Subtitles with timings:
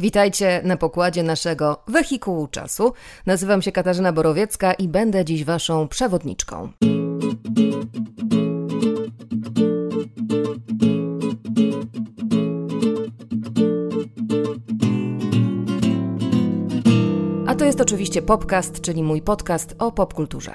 [0.00, 2.92] Witajcie na pokładzie naszego wehikułu czasu.
[3.26, 6.68] Nazywam się Katarzyna Borowiecka i będę dziś Waszą przewodniczką.
[17.46, 20.52] A to jest oczywiście Popcast, czyli mój podcast o popkulturze.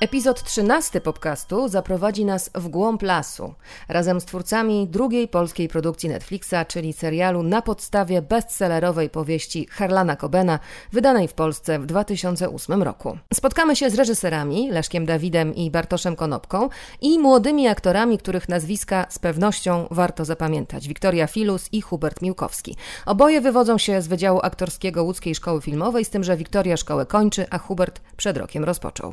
[0.00, 3.54] Epizod 13 podcastu zaprowadzi nas w głąb lasu,
[3.88, 10.58] razem z twórcami drugiej polskiej produkcji Netflixa, czyli serialu na podstawie bestsellerowej powieści Harlana Cobena,
[10.92, 13.18] wydanej w Polsce w 2008 roku.
[13.34, 16.68] Spotkamy się z reżyserami Leszkiem Dawidem i Bartoszem Konopką
[17.00, 20.88] i młodymi aktorami, których nazwiska z pewnością warto zapamiętać.
[20.88, 22.76] Wiktoria Filus i Hubert Miłkowski.
[23.06, 27.46] Oboje wywodzą się z Wydziału Aktorskiego Łódzkiej Szkoły Filmowej, z tym, że Wiktoria szkołę kończy,
[27.50, 29.12] a Hubert przed rokiem rozpoczął.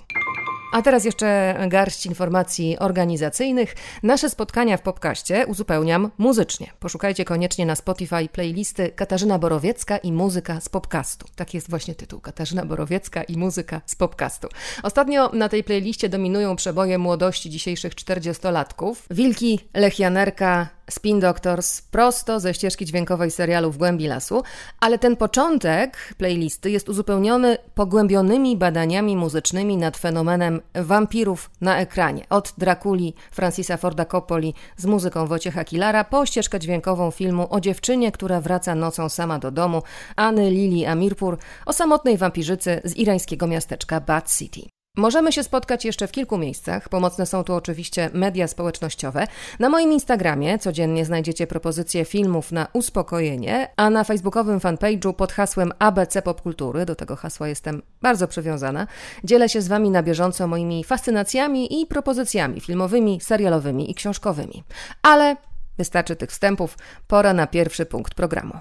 [0.72, 3.76] A teraz jeszcze garść informacji organizacyjnych.
[4.04, 6.68] Nasze spotkania w Popkaście uzupełniam muzycznie.
[6.80, 11.28] Poszukajcie koniecznie na Spotify playlisty Katarzyna Borowiecka i muzyka z Popcastu.
[11.36, 12.20] Tak jest właśnie tytuł.
[12.20, 14.48] Katarzyna Borowiecka i muzyka z Popcastu.
[14.84, 19.06] Ostatnio na tej playliście dominują przeboje młodości dzisiejszych czterdziestolatków.
[19.10, 24.44] Wilki, Lechianerka, Spin Doctors prosto ze ścieżki dźwiękowej serialu W głębi lasu,
[24.80, 32.26] ale ten początek playlisty jest uzupełniony pogłębionymi badaniami muzycznymi nad fenomenem wampirów na ekranie.
[32.30, 38.12] Od Drakuli Francisa Forda Coppoli z muzyką Wojciecha Kilara po ścieżkę dźwiękową filmu o dziewczynie,
[38.12, 39.82] która wraca nocą sama do domu,
[40.16, 44.81] Anny Lili Amirpur, o samotnej wampirzycy z irańskiego miasteczka Bad City.
[44.98, 46.90] Możemy się spotkać jeszcze w kilku miejscach.
[46.90, 49.28] Pomocne są tu oczywiście media społecznościowe.
[49.60, 55.72] Na moim Instagramie codziennie znajdziecie propozycje filmów na uspokojenie, a na facebookowym fanpage'u pod hasłem
[55.80, 58.88] ABC Popkultury, do tego hasła jestem bardzo przywiązana,
[59.24, 64.64] dzielę się z Wami na bieżąco moimi fascynacjami i propozycjami filmowymi, serialowymi i książkowymi.
[65.02, 65.36] Ale
[65.78, 68.54] wystarczy tych wstępów, pora na pierwszy punkt programu.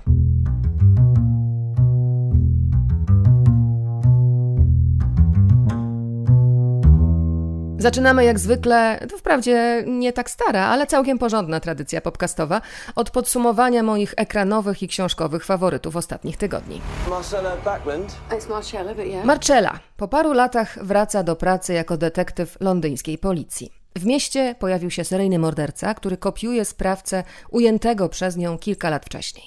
[7.81, 12.61] Zaczynamy jak zwykle, to wprawdzie nie tak stara, ale całkiem porządna tradycja podcastowa,
[12.95, 16.80] od podsumowania moich ekranowych i książkowych faworytów ostatnich tygodni.
[17.11, 18.17] Marcella Backland.
[18.30, 19.24] It's Marcella, but yeah.
[19.24, 23.73] Marcella po paru latach wraca do pracy jako detektyw londyńskiej policji.
[23.97, 29.45] W mieście pojawił się seryjny morderca, który kopiuje sprawcę ujętego przez nią kilka lat wcześniej.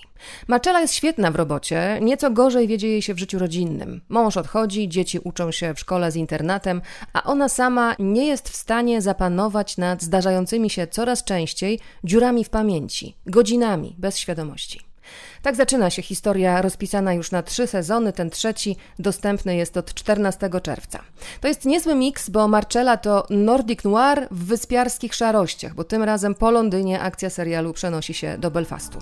[0.48, 4.02] Marcella jest świetna w robocie, nieco gorzej wiedzie jej się w życiu rodzinnym.
[4.10, 6.82] Mąż odchodzi, dzieci uczą się w szkole z internatem,
[7.14, 12.50] a ona sama nie jest w stanie zapanować nad zdarzającymi się coraz częściej dziurami w
[12.50, 14.93] pamięci, godzinami bez świadomości.
[15.42, 18.14] Tak zaczyna się historia rozpisana już na trzy sezony.
[18.14, 21.00] Ten trzeci dostępny jest od 14 czerwca.
[21.42, 26.36] To jest niezły miks, bo Marcella to Nordic Noir w wyspiarskich szarościach, bo tym razem
[26.36, 29.00] po Londynie akcja serialu przenosi się do Belfastu.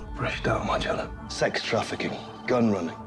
[1.70, 2.12] Trafficking,
[2.48, 3.01] gun running.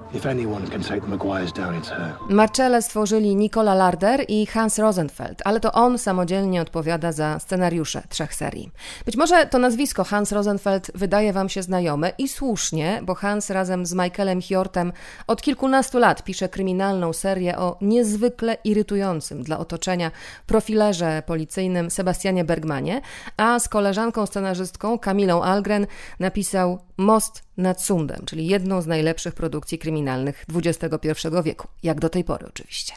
[2.30, 8.36] Marcelle stworzyli Nicola Larder i Hans Rosenfeld, ale to on samodzielnie odpowiada za scenariusze trzech
[8.36, 8.72] serii.
[9.06, 13.86] Być może to nazwisko Hans Rosenfeld wydaje Wam się znajome i słusznie, bo Hans razem
[13.86, 14.94] z Michaelem Hjortem
[15.28, 20.12] od kilkunastu lat pisze kryminalną serię o niezwykle irytującym dla otoczenia
[20.48, 23.02] profilerze policyjnym Sebastianie Bergmanie,
[23.38, 25.88] a z koleżanką scenarzystką Kamilą Algren
[26.20, 31.10] napisał Most nad Sundem, czyli jedną z najlepszych produkcji kryminalnych XXI
[31.44, 32.94] wieku, jak do tej pory oczywiście.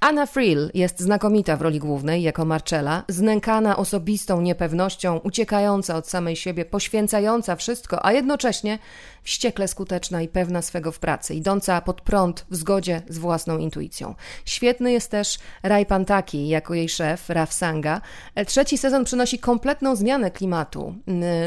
[0.00, 6.36] Anna Friel jest znakomita w roli głównej jako Marcella, znękana osobistą niepewnością, uciekająca od samej
[6.36, 8.78] siebie, poświęcająca wszystko, a jednocześnie
[9.22, 14.14] wściekle skuteczna i pewna swego w pracy, idąca pod prąd w zgodzie z własną intuicją.
[14.44, 18.00] Świetny jest też Rai Pantaki jako jej szef, Raf Sanga.
[18.46, 20.94] Trzeci sezon przynosi kompletną zmianę klimatu,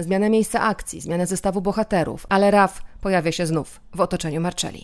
[0.01, 4.83] zmianę miejsca akcji, zmianę zestawu bohaterów, ale Raf pojawia się znów w otoczeniu Marcelli.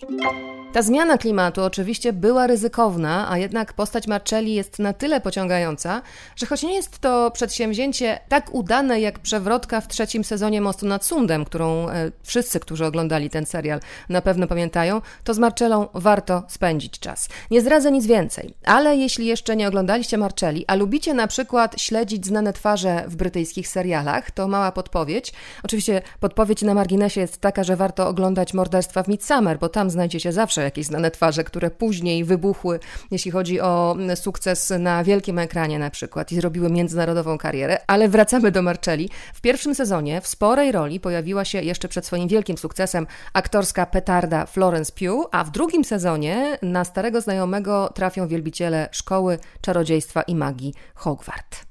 [0.72, 6.02] Ta zmiana klimatu oczywiście była ryzykowna, a jednak postać Marcelli jest na tyle pociągająca,
[6.36, 11.04] że choć nie jest to przedsięwzięcie tak udane jak przewrotka w trzecim sezonie Mostu nad
[11.04, 16.42] Sundem, którą e, wszyscy, którzy oglądali ten serial na pewno pamiętają, to z Marcellą warto
[16.48, 17.28] spędzić czas.
[17.50, 22.26] Nie zdradzę nic więcej, ale jeśli jeszcze nie oglądaliście Marcelli, a lubicie na przykład śledzić
[22.26, 25.32] znane twarze w brytyjskich serialach, to mała podpowiedź.
[25.62, 30.32] Oczywiście podpowiedź na marginesie jest taka, że warto oglądać Morderstwa w Midsummer, bo tam znajdziecie
[30.32, 32.80] zawsze jakieś znane twarze, które później wybuchły,
[33.10, 37.78] jeśli chodzi o sukces na wielkim ekranie na przykład i zrobiły międzynarodową karierę.
[37.86, 39.10] Ale wracamy do Marcelli.
[39.34, 44.46] W pierwszym sezonie w sporej roli pojawiła się jeszcze przed swoim wielkim sukcesem aktorska petarda
[44.46, 50.74] Florence Pugh, a w drugim sezonie na starego znajomego trafią wielbiciele szkoły czarodziejstwa i magii
[50.94, 51.67] Hogwart.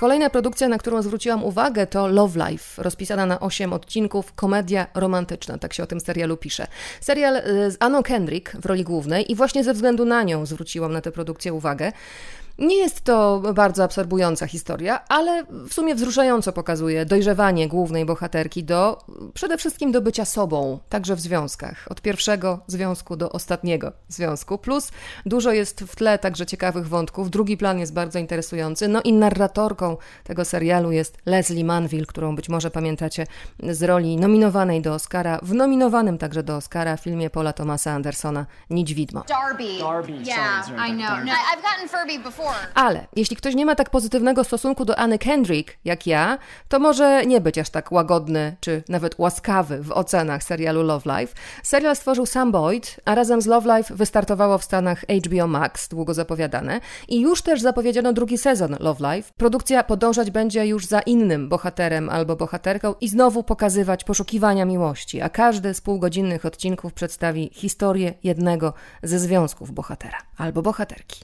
[0.00, 5.58] Kolejna produkcja, na którą zwróciłam uwagę, to Love Life, rozpisana na 8 odcinków, komedia romantyczna,
[5.58, 6.66] tak się o tym serialu pisze.
[7.00, 10.92] Serial y, z Anną Kendrick w roli głównej i właśnie ze względu na nią zwróciłam
[10.92, 11.92] na tę produkcję uwagę.
[12.60, 18.98] Nie jest to bardzo absorbująca historia, ale w sumie wzruszająco pokazuje dojrzewanie głównej bohaterki do
[19.34, 21.86] przede wszystkim do bycia sobą, także w związkach.
[21.90, 24.58] Od pierwszego związku do ostatniego związku.
[24.58, 24.90] Plus
[25.26, 27.30] dużo jest w tle także ciekawych wątków.
[27.30, 28.88] Drugi plan jest bardzo interesujący.
[28.88, 33.26] No i narratorką tego serialu jest Leslie Manville, którą być może pamiętacie
[33.62, 39.24] z roli nominowanej do Oscara, w nominowanym także do Oscara filmie Paula Thomasa Andersona Niedźwidmo.
[39.28, 39.78] Darby.
[39.78, 40.12] Darby.
[40.12, 41.24] Yeah, I know.
[41.24, 42.49] No, I've gotten Furby before.
[42.74, 46.38] Ale jeśli ktoś nie ma tak pozytywnego stosunku do Anny Kendrick jak ja,
[46.68, 51.34] to może nie być aż tak łagodny czy nawet łaskawy w ocenach serialu Love Life.
[51.62, 56.14] Serial stworzył Sam Boyd, a razem z Love Life wystartowało w Stanach HBO Max, długo
[56.14, 59.32] zapowiadane, i już też zapowiedziano drugi sezon Love Life.
[59.36, 65.28] Produkcja podążać będzie już za innym bohaterem albo bohaterką i znowu pokazywać poszukiwania miłości, a
[65.28, 71.20] każdy z półgodzinnych odcinków przedstawi historię jednego ze związków bohatera albo bohaterki.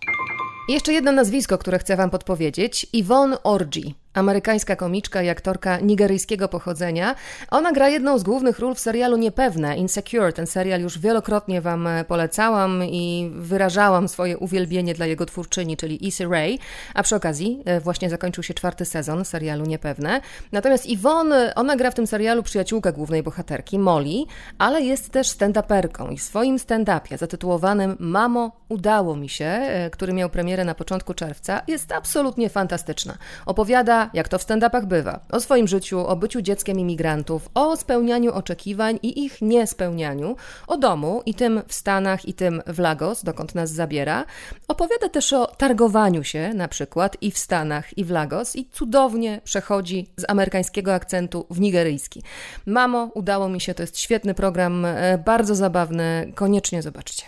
[0.68, 7.14] Jeszcze jedno nazwisko, które chcę Wam podpowiedzieć: Yvonne Orji amerykańska komiczka i aktorka nigeryjskiego pochodzenia.
[7.50, 10.32] Ona gra jedną z głównych ról w serialu Niepewne, Insecure.
[10.32, 16.06] Ten serial już wielokrotnie Wam e, polecałam i wyrażałam swoje uwielbienie dla jego twórczyni, czyli
[16.06, 16.58] Issy Ray,
[16.94, 20.20] a przy okazji e, właśnie zakończył się czwarty sezon serialu Niepewne.
[20.52, 24.24] Natomiast Yvonne, ona gra w tym serialu przyjaciółkę głównej bohaterki, Molly,
[24.58, 30.12] ale jest też stand-uperką i w swoim stand-upie zatytułowanym Mamo, udało mi się, e, który
[30.12, 33.18] miał premierę na początku czerwca, jest absolutnie fantastyczna.
[33.46, 38.32] Opowiada jak to w stand-upach bywa, o swoim życiu, o byciu dzieckiem imigrantów, o spełnianiu
[38.32, 40.36] oczekiwań i ich niespełnianiu,
[40.66, 44.24] o domu i tym w Stanach i tym w Lagos, dokąd nas zabiera.
[44.68, 49.40] Opowiada też o targowaniu się na przykład i w Stanach i w Lagos i cudownie
[49.44, 52.22] przechodzi z amerykańskiego akcentu w nigeryjski.
[52.66, 57.24] Mamo, udało mi się, to jest świetny program, e, bardzo zabawny, koniecznie zobaczcie.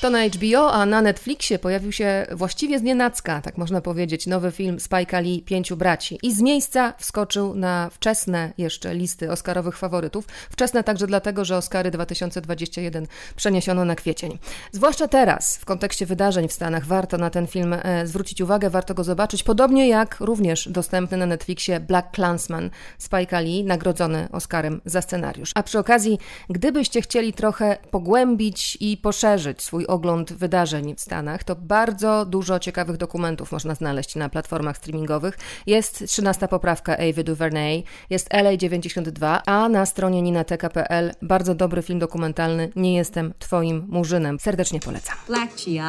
[0.00, 4.50] To na HBO, a na Netflixie pojawił się właściwie z nienacka, tak można powiedzieć, nowy
[4.50, 6.18] film Spike'a Lee Pięciu Braci.
[6.22, 10.26] I z miejsca wskoczył na wczesne jeszcze listy Oscarowych faworytów.
[10.50, 13.06] Wczesne także dlatego, że Oscary 2021
[13.36, 14.38] przeniesiono na kwiecień.
[14.72, 18.94] Zwłaszcza teraz, w kontekście wydarzeń w Stanach, warto na ten film e, zwrócić uwagę, warto
[18.94, 19.42] go zobaczyć.
[19.42, 22.70] Podobnie jak również dostępny na Netflixie Black Clansman
[23.00, 25.50] Spike'a Lee, nagrodzony Oscarem za scenariusz.
[25.54, 26.18] A przy okazji,
[26.50, 32.96] gdybyście chcieli trochę pogłębić i poszerzyć swój ogląd wydarzeń w Stanach, to bardzo dużo ciekawych
[32.96, 35.38] dokumentów można znaleźć na platformach streamingowych.
[35.66, 41.98] Jest 13 poprawka Ava DuVernay, jest LA 92, a na stronie ninateka.pl bardzo dobry film
[41.98, 44.38] dokumentalny Nie jestem twoim murzynem.
[44.40, 45.16] Serdecznie polecam.
[45.26, 45.80] Black GI,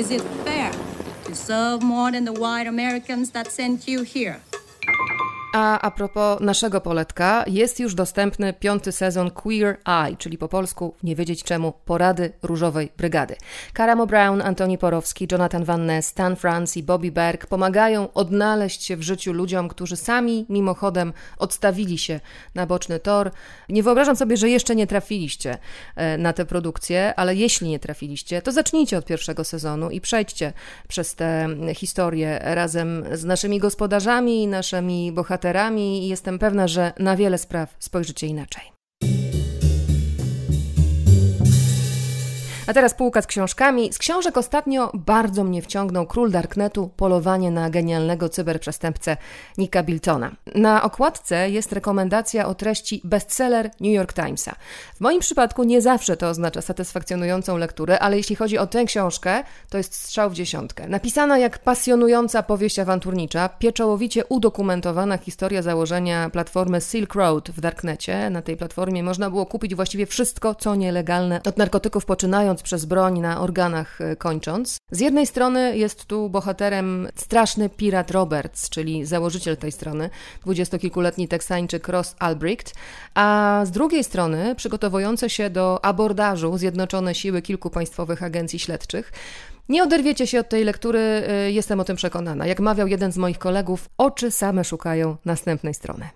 [0.00, 0.70] is it fair
[1.26, 4.45] to serve more than the white Americans that sent you here?
[5.56, 10.94] A a propos naszego poletka, jest już dostępny piąty sezon Queer Eye, czyli po polsku
[11.02, 13.36] nie wiedzieć czemu porady Różowej Brygady.
[13.72, 18.96] Karamo Brown, Antoni Porowski, Jonathan Van Ness, Stan France i Bobby Berg pomagają odnaleźć się
[18.96, 22.20] w życiu ludziom, którzy sami mimochodem odstawili się
[22.54, 23.30] na boczny tor.
[23.68, 25.58] Nie wyobrażam sobie, że jeszcze nie trafiliście
[25.96, 30.52] e, na tę produkcję, ale jeśli nie trafiliście, to zacznijcie od pierwszego sezonu i przejdźcie
[30.88, 37.16] przez tę historię razem z naszymi gospodarzami, naszymi bohaterami bohaterami i jestem pewna, że na
[37.16, 38.75] wiele spraw spojrzycie inaczej.
[42.66, 43.92] A teraz półka z książkami.
[43.92, 49.16] Z książek ostatnio bardzo mnie wciągnął Król Darknetu Polowanie na genialnego cyberprzestępcę
[49.58, 50.32] Nicka Biltona.
[50.54, 54.54] Na okładce jest rekomendacja o treści bestseller New York Timesa.
[54.94, 59.42] W moim przypadku nie zawsze to oznacza satysfakcjonującą lekturę, ale jeśli chodzi o tę książkę,
[59.70, 60.88] to jest strzał w dziesiątkę.
[60.88, 68.30] Napisana jak pasjonująca powieść awanturnicza, pieczołowicie udokumentowana historia założenia platformy Silk Road w Darknecie.
[68.30, 73.20] Na tej platformie można było kupić właściwie wszystko, co nielegalne, od narkotyków poczynając przez broń
[73.20, 74.78] na organach e, kończąc.
[74.90, 80.10] Z jednej strony jest tu bohaterem straszny pirat Roberts, czyli założyciel tej strony,
[80.42, 82.74] dwudziestokilkuletni teksańczyk Ross Albrecht,
[83.14, 89.12] a z drugiej strony przygotowujące się do abordażu zjednoczone siły kilku państwowych agencji śledczych.
[89.68, 92.46] Nie oderwiecie się od tej lektury, e, jestem o tym przekonana.
[92.46, 96.08] Jak mawiał jeden z moich kolegów, oczy same szukają następnej strony.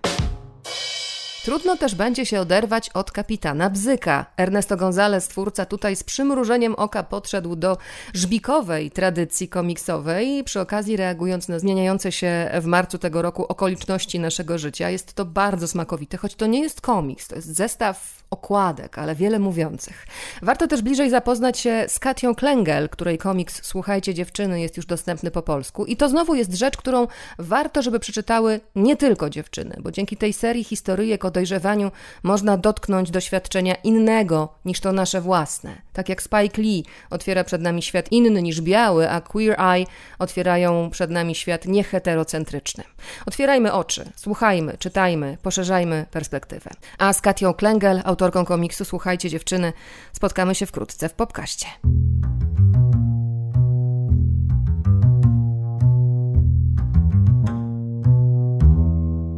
[1.45, 4.25] Trudno też będzie się oderwać od kapitana Bzyka.
[4.37, 7.77] Ernesto González, twórca, tutaj z przymrużeniem oka podszedł do
[8.13, 14.57] żbikowej tradycji komiksowej, przy okazji reagując na zmieniające się w marcu tego roku okoliczności naszego
[14.57, 14.89] życia.
[14.89, 19.39] Jest to bardzo smakowite, choć to nie jest komiks, to jest zestaw okładek, ale wiele
[19.39, 20.05] mówiących.
[20.41, 25.31] Warto też bliżej zapoznać się z Katią Klengel, której komiks Słuchajcie dziewczyny jest już dostępny
[25.31, 25.85] po polsku.
[25.85, 27.07] I to znowu jest rzecz, którą
[27.39, 31.91] warto, żeby przeczytały nie tylko dziewczyny, bo dzięki tej serii historyjek o dojrzewaniu
[32.23, 35.81] można dotknąć doświadczenia innego niż to nasze własne.
[35.93, 39.85] Tak jak Spike Lee otwiera przed nami świat inny niż biały, a Queer Eye
[40.19, 42.83] otwierają przed nami świat nieheterocentryczny.
[43.25, 46.71] Otwierajmy oczy, słuchajmy, czytajmy, poszerzajmy perspektywę.
[46.97, 49.73] A z Katią Klengel, autorką komiksu Słuchajcie dziewczyny,
[50.13, 51.67] spotkamy się wkrótce w Popkaście.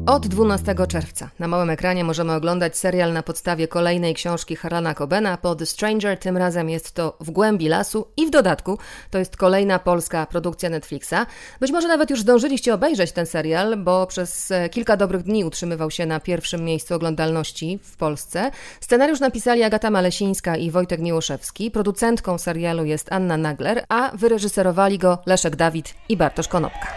[0.06, 5.38] Od 12 czerwca na małym ekranie możemy oglądać serial na podstawie kolejnej książki Harlana Cobena
[5.38, 6.18] pod Stranger.
[6.18, 8.78] Tym razem jest to W głębi lasu i w dodatku
[9.12, 11.14] to jest kolejna polska produkcja Netflixa.
[11.60, 15.92] Być może nawet już zdążyliście obejrzeć ten serial, bo przez e, kilka dobrych dni utrzymywał
[15.92, 18.52] się na pierwszym miejscu oglądalności w Polsce.
[18.82, 21.72] Scenariusz napisali Agata Malesińska i Wojtek Miłoszewski.
[21.72, 26.88] Producentką serialu jest Anna Nagler, a wyreżyserowali go Leszek Dawid i Bartosz Konopka.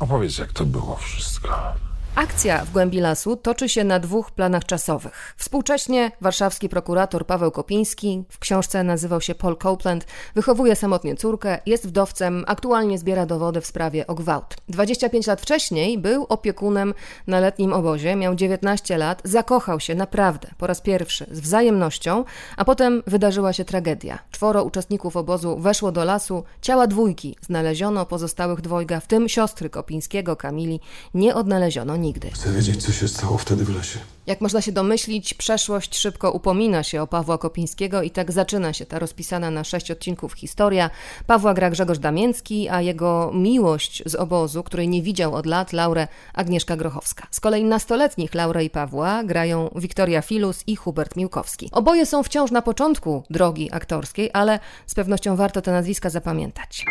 [0.00, 1.72] Opowiedz, jak to było wszystko.
[2.14, 5.34] Akcja w głębi lasu toczy się na dwóch planach czasowych.
[5.36, 11.88] Współcześnie warszawski prokurator Paweł Kopiński, w książce nazywał się Paul Copeland, wychowuje samotnie córkę, jest
[11.88, 14.56] wdowcem, aktualnie zbiera dowody w sprawie o gwałt.
[14.68, 16.94] 25 lat wcześniej był opiekunem
[17.26, 22.24] na letnim obozie, miał 19 lat, zakochał się naprawdę po raz pierwszy z wzajemnością,
[22.56, 24.18] a potem wydarzyła się tragedia.
[24.30, 30.36] Czworo uczestników obozu weszło do lasu, ciała dwójki znaleziono, pozostałych dwojga, w tym siostry Kopińskiego,
[30.36, 30.80] Kamili,
[31.14, 32.30] nie odnaleziono nigdy.
[32.30, 33.98] Chcę wiedzieć, co się stało wtedy w lesie.
[34.26, 38.86] Jak można się domyślić, przeszłość szybko upomina się o Pawła Kopińskiego i tak zaczyna się
[38.86, 40.90] ta rozpisana na sześć odcinków historia.
[41.26, 46.08] Pawła gra Grzegorz Damięcki, a jego miłość z obozu, której nie widział od lat, Laurę
[46.34, 47.26] Agnieszka Grochowska.
[47.30, 51.68] Z kolei nastoletnich Laurę i Pawła grają Wiktoria Filus i Hubert Miłkowski.
[51.72, 56.84] Oboje są wciąż na początku drogi aktorskiej, ale z pewnością warto te nazwiska zapamiętać.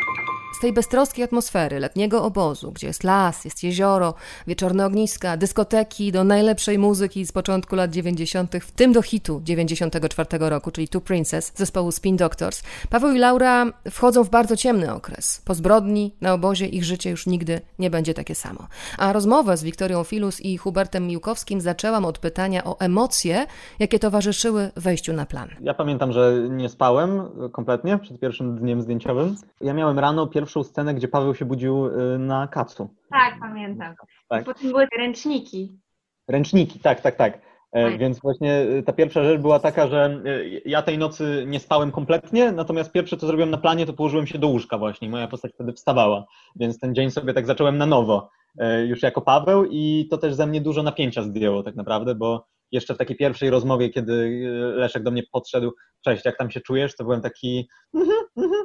[0.62, 4.14] Tej beztroskiej atmosfery letniego obozu, gdzie jest las, jest jezioro,
[4.48, 10.50] wieczorne ogniska, dyskoteki, do najlepszej muzyki z początku lat 90., w tym do hitu 94
[10.50, 15.42] roku, czyli Two Princess zespołu Spin Doctors, Paweł i Laura wchodzą w bardzo ciemny okres.
[15.46, 18.68] Po zbrodni na obozie ich życie już nigdy nie będzie takie samo.
[18.98, 23.46] A rozmowę z Wiktorią Filus i Hubertem Miłkowskim zaczęłam od pytania o emocje,
[23.80, 25.50] jakie towarzyszyły wejściu na plan.
[25.62, 29.36] Ja pamiętam, że nie spałem kompletnie przed pierwszym dniem zdjęciowym.
[29.62, 32.90] Ja miałem rano pierwszą scenę, gdzie Paweł się budził y, na kacu.
[33.10, 33.96] Tak, pamiętam.
[34.30, 34.46] Tak.
[34.46, 35.80] Potem były ręczniki.
[36.28, 37.42] Ręczniki, tak, tak, tak.
[37.72, 38.00] E, tak.
[38.00, 41.92] Więc właśnie y, ta pierwsza rzecz była taka, że y, ja tej nocy nie spałem
[41.92, 45.10] kompletnie, natomiast pierwsze co zrobiłem na planie, to położyłem się do łóżka właśnie.
[45.10, 46.26] Moja postać wtedy wstawała,
[46.56, 50.34] więc ten dzień sobie tak zacząłem na nowo, e, już jako Paweł i to też
[50.34, 54.42] ze mnie dużo napięcia zdjęło tak naprawdę, bo jeszcze w takiej pierwszej rozmowie, kiedy
[54.76, 55.72] Leszek do mnie podszedł,
[56.02, 58.20] cześć, jak tam się czujesz, to byłem taki mhm,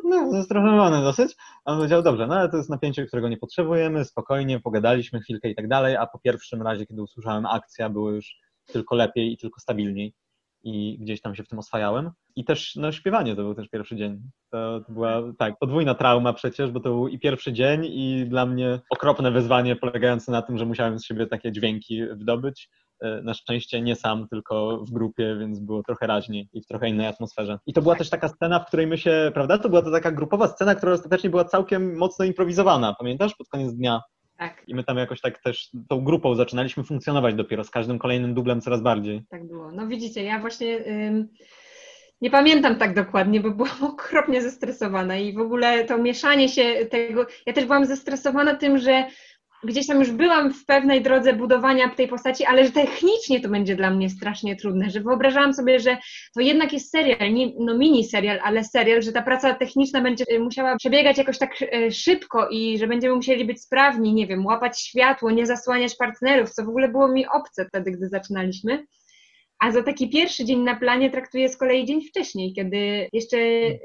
[0.05, 1.35] no, zastraszony dosyć,
[1.65, 5.49] a on powiedział, dobrze, no ale to jest napięcie, którego nie potrzebujemy, spokojnie, pogadaliśmy chwilkę
[5.49, 9.37] i tak dalej, a po pierwszym razie, kiedy usłyszałem akcja, było już tylko lepiej i
[9.37, 10.15] tylko stabilniej
[10.65, 12.11] i gdzieś tam się w tym oswajałem.
[12.37, 14.21] I też no, śpiewanie to był też pierwszy dzień.
[14.51, 18.47] To, to, była tak, podwójna trauma przecież, bo to był i pierwszy dzień, i dla
[18.47, 22.71] mnie okropne wyzwanie polegające na tym, że musiałem z siebie takie dźwięki wydobyć.
[23.05, 26.89] E, na szczęście nie sam, tylko w grupie, więc było trochę raźniej i w trochę
[26.89, 27.59] innej atmosferze.
[27.67, 30.13] I to była też taka scena, w której my się, prawda, to była to taka
[30.13, 34.03] grupowa scena, która ostatecznie była całkiem mocno improwizowana, pamiętasz, pod koniec dnia?
[34.39, 34.63] Tak.
[34.67, 38.61] I my tam jakoś tak też tą grupą zaczynaliśmy funkcjonować dopiero, z każdym kolejnym dublem
[38.61, 39.23] coraz bardziej.
[39.31, 39.73] Tak było.
[39.73, 40.85] No widzicie, ja właśnie...
[42.21, 47.27] Nie pamiętam tak dokładnie, bo byłam okropnie zestresowana i w ogóle to mieszanie się tego.
[47.47, 49.05] Ja też byłam zestresowana tym, że
[49.65, 53.77] gdzieś tam już byłam w pewnej drodze budowania tej postaci, ale że technicznie to będzie
[53.77, 55.97] dla mnie strasznie trudne, że wyobrażałam sobie, że
[56.35, 60.25] to jednak jest serial, nie, no mini serial, ale serial, że ta praca techniczna będzie
[60.41, 64.81] musiała przebiegać jakoś tak e, szybko i że będziemy musieli być sprawni, nie wiem, łapać
[64.81, 68.87] światło, nie zasłaniać partnerów, co w ogóle było mi obce wtedy, gdy zaczynaliśmy.
[69.59, 73.37] A za taki pierwszy dzień na planie traktuję z kolei dzień wcześniej, kiedy jeszcze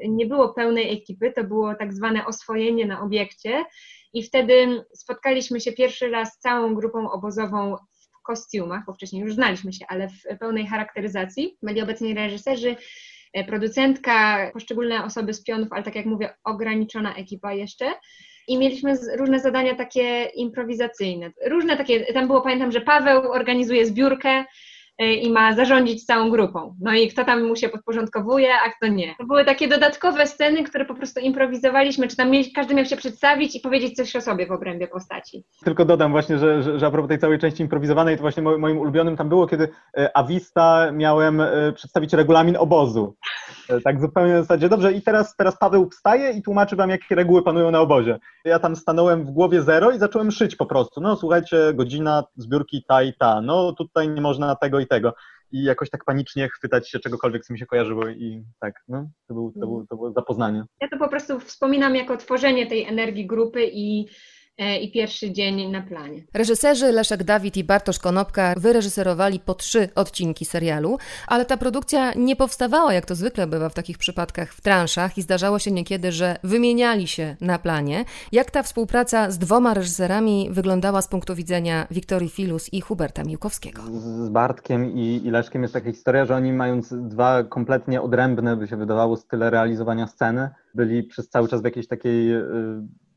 [0.09, 3.65] nie było pełnej ekipy, to było tak zwane oswojenie na obiekcie
[4.13, 9.33] i wtedy spotkaliśmy się pierwszy raz z całą grupą obozową w kostiumach, bo wcześniej już
[9.33, 11.57] znaliśmy się, ale w pełnej charakteryzacji.
[11.61, 12.75] Byli obecni reżyserzy,
[13.33, 17.85] e, producentka, poszczególne osoby z pionów, ale tak jak mówię, ograniczona ekipa jeszcze.
[18.47, 21.31] i mieliśmy różne zadania takie improwizacyjne.
[21.45, 24.45] Różne takie, tam było, pamiętam, że Paweł organizuje zbiórkę
[24.99, 26.75] i ma zarządzić całą grupą.
[26.81, 29.15] No i kto tam mu się podporządkowuje, a kto nie.
[29.17, 33.55] To były takie dodatkowe sceny, które po prostu improwizowaliśmy, czy tam każdy miał się przedstawić
[33.55, 35.43] i powiedzieć coś o sobie w obrębie postaci.
[35.65, 38.77] Tylko dodam właśnie, że, że, że a propos tej całej części improwizowanej, to właśnie moim
[38.77, 43.15] ulubionym tam było, kiedy e, Avista miałem e, przedstawić regulamin obozu.
[43.69, 47.15] E, tak zupełnie w zasadzie, dobrze, i teraz, teraz Paweł wstaje i tłumaczy wam, jakie
[47.15, 48.19] reguły panują na obozie.
[48.45, 51.01] Ja tam stanąłem w głowie zero i zacząłem szyć po prostu.
[51.01, 55.13] No słuchajcie, godzina zbiórki ta i ta, no tutaj nie można tego i tego.
[55.51, 59.33] I jakoś tak panicznie chwytać się czegokolwiek, co mi się kojarzyło i tak, no, to,
[59.33, 60.63] był, to, było, to było zapoznanie.
[60.81, 64.07] Ja to po prostu wspominam jako tworzenie tej energii grupy i
[64.81, 66.23] i pierwszy dzień na planie.
[66.33, 70.97] Reżyserzy Leszek Dawid i Bartosz Konopka wyreżyserowali po trzy odcinki serialu,
[71.27, 75.21] ale ta produkcja nie powstawała, jak to zwykle bywa w takich przypadkach, w transzach i
[75.21, 78.05] zdarzało się niekiedy, że wymieniali się na planie.
[78.31, 83.81] Jak ta współpraca z dwoma reżyserami wyglądała z punktu widzenia Wiktorii Filus i Huberta Miłkowskiego?
[84.25, 88.77] Z Bartkiem i, Leszkiem jest taka historia, że oni mając dwa kompletnie odrębne, by się
[88.77, 92.31] wydawało, style realizowania sceny, byli przez cały czas w jakiejś takiej...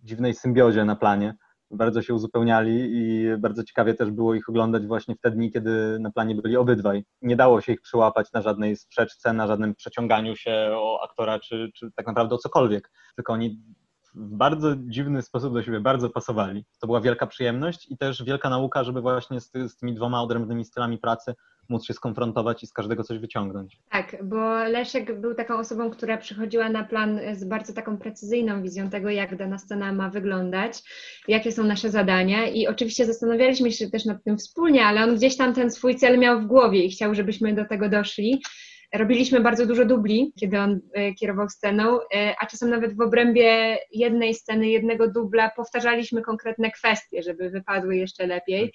[0.02, 1.34] Dziwnej symbiozie na planie.
[1.70, 5.98] Bardzo się uzupełniali i bardzo ciekawie też było ich oglądać właśnie w te dni, kiedy
[6.00, 7.04] na planie byli obydwaj.
[7.22, 11.70] Nie dało się ich przyłapać na żadnej sprzeczce, na żadnym przeciąganiu się o aktora, czy,
[11.74, 12.90] czy tak naprawdę o cokolwiek.
[13.16, 13.62] Tylko oni
[14.14, 16.64] w bardzo dziwny sposób do siebie bardzo pasowali.
[16.80, 20.22] To była wielka przyjemność i też wielka nauka, żeby właśnie z, ty, z tymi dwoma
[20.22, 21.34] odrębnymi stylami pracy
[21.72, 23.78] móc się skonfrontować i z każdego coś wyciągnąć.
[23.90, 28.90] Tak, bo Leszek był taką osobą, która przychodziła na plan z bardzo taką precyzyjną wizją
[28.90, 30.82] tego, jak dana scena ma wyglądać,
[31.28, 35.36] jakie są nasze zadania i oczywiście zastanawialiśmy się też nad tym wspólnie, ale on gdzieś
[35.36, 38.42] tam ten swój cel miał w głowie i chciał, żebyśmy do tego doszli.
[38.94, 43.78] Robiliśmy bardzo dużo dubli, kiedy on e, kierował sceną, e, a czasem nawet w obrębie
[43.92, 48.72] jednej sceny, jednego dubla powtarzaliśmy konkretne kwestie, żeby wypadły jeszcze lepiej.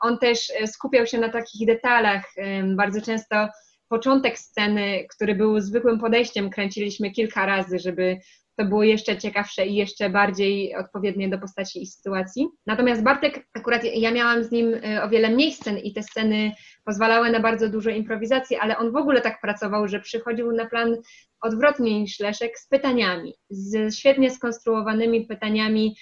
[0.00, 2.34] On też e, skupiał się na takich detalach.
[2.76, 3.48] Bardzo często
[3.88, 8.18] początek sceny, który był zwykłym podejściem, kręciliśmy kilka razy, żeby
[8.56, 12.48] to było jeszcze ciekawsze i jeszcze bardziej odpowiednie do postaci i sytuacji.
[12.66, 16.52] Natomiast Bartek, akurat ja miałam z nim o wiele mniej scen i te sceny
[16.84, 20.96] pozwalały na bardzo dużo improwizacji, ale on w ogóle tak pracował, że przychodził na plan
[21.40, 25.96] odwrotnie niż Leszek z pytaniami, z świetnie skonstruowanymi pytaniami,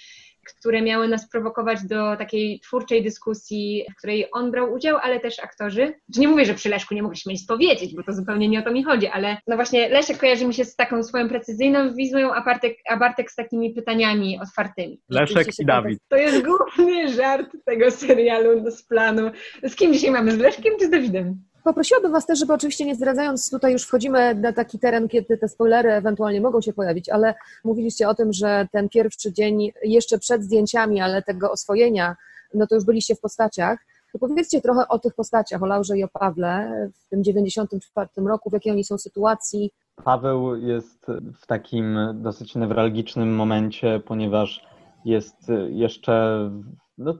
[0.53, 5.39] które miały nas prowokować do takiej twórczej dyskusji, w której on brał udział, ale też
[5.39, 5.93] aktorzy.
[6.13, 8.63] Czy nie mówię, że przy Leszku nie mogliśmy nic powiedzieć, bo to zupełnie nie o
[8.63, 12.33] to mi chodzi, ale no właśnie Leszek kojarzy mi się z taką swoją precyzyjną wizją,
[12.33, 15.01] a Bartek, a Bartek z takimi pytaniami otwartymi.
[15.09, 15.99] Leszek i Dawid.
[16.07, 19.31] To jest główny żart tego serialu z planu.
[19.63, 20.31] Z kim dzisiaj mamy?
[20.31, 21.48] Z Leszkiem czy z Dawidem?
[21.69, 25.47] Poprosiłabym Was też, żeby oczywiście nie zdradzając, tutaj już wchodzimy na taki teren, kiedy te
[25.47, 30.43] spoilery ewentualnie mogą się pojawić, ale mówiliście o tym, że ten pierwszy dzień jeszcze przed
[30.43, 32.15] zdjęciami, ale tego oswojenia,
[32.53, 33.79] no to już byliście w postaciach.
[34.13, 38.49] To powiedzcie trochę o tych postaciach, o Laurze i o Pawle w tym 94 roku,
[38.49, 39.71] w jakiej oni są sytuacji.
[40.03, 41.05] Paweł jest
[41.41, 44.65] w takim dosyć newralgicznym momencie, ponieważ
[45.05, 46.49] jest jeszcze
[46.99, 47.13] no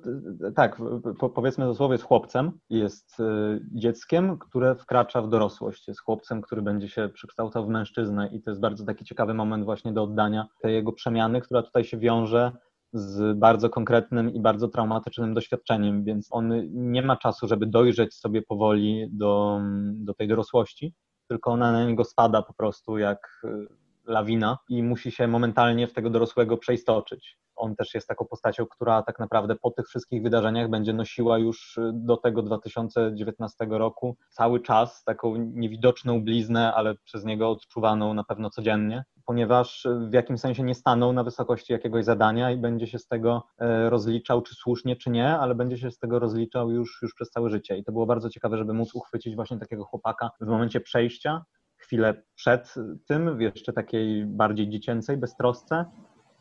[0.55, 0.77] tak,
[1.19, 3.23] po, powiedzmy dosłownie jest chłopcem, jest y,
[3.71, 8.51] dzieckiem, które wkracza w dorosłość, jest chłopcem, który będzie się przekształcał w mężczyznę i to
[8.51, 12.51] jest bardzo taki ciekawy moment właśnie do oddania tej jego przemiany, która tutaj się wiąże
[12.93, 18.41] z bardzo konkretnym i bardzo traumatycznym doświadczeniem, więc on nie ma czasu, żeby dojrzeć sobie
[18.41, 19.61] powoli do,
[19.93, 20.93] do tej dorosłości,
[21.27, 23.67] tylko ona na niego spada po prostu jak y,
[24.09, 29.03] lawina i musi się momentalnie w tego dorosłego przeistoczyć on też jest taką postacią, która
[29.03, 34.59] tak naprawdę po tych wszystkich wydarzeniach będzie nosiła już y, do tego 2019 roku cały
[34.59, 40.63] czas taką niewidoczną bliznę, ale przez niego odczuwaną na pewno codziennie, ponieważ w jakimś sensie
[40.63, 44.95] nie stanął na wysokości jakiegoś zadania i będzie się z tego e, rozliczał, czy słusznie,
[44.95, 47.77] czy nie, ale będzie się z tego rozliczał już, już przez całe życie.
[47.77, 51.45] I to było bardzo ciekawe, żeby móc uchwycić właśnie takiego chłopaka w momencie przejścia,
[51.89, 52.73] chwilę przed
[53.07, 55.85] tym, w jeszcze takiej bardziej dziecięcej beztrosce,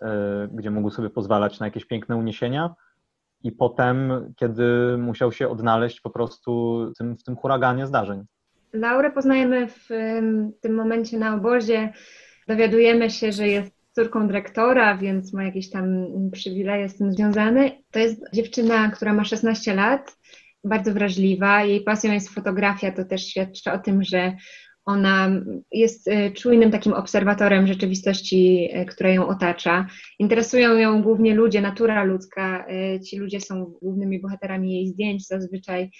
[0.03, 2.75] E, gdzie mógł sobie pozwalać na jakieś piękne uniesienia.
[3.43, 8.25] I potem, kiedy musiał się odnaleźć po prostu tym, w tym huraganie zdarzeń.
[8.73, 9.89] Laurę poznajemy w
[10.61, 11.93] tym momencie na obozie.
[12.49, 17.71] Dowiadujemy się, że jest córką dyrektora, więc ma jakieś tam przywileje z tym związane.
[17.91, 20.17] To jest dziewczyna, która ma 16 lat,
[20.65, 21.65] bardzo wrażliwa.
[21.65, 24.37] Jej pasją jest fotografia, to też świadczy o tym, że
[24.89, 25.31] ona
[25.73, 29.87] jest e, czujnym takim obserwatorem rzeczywistości, e, która ją otacza.
[30.19, 32.67] Interesują ją głównie ludzie, natura ludzka.
[32.69, 35.91] E, ci ludzie są głównymi bohaterami jej zdjęć zazwyczaj.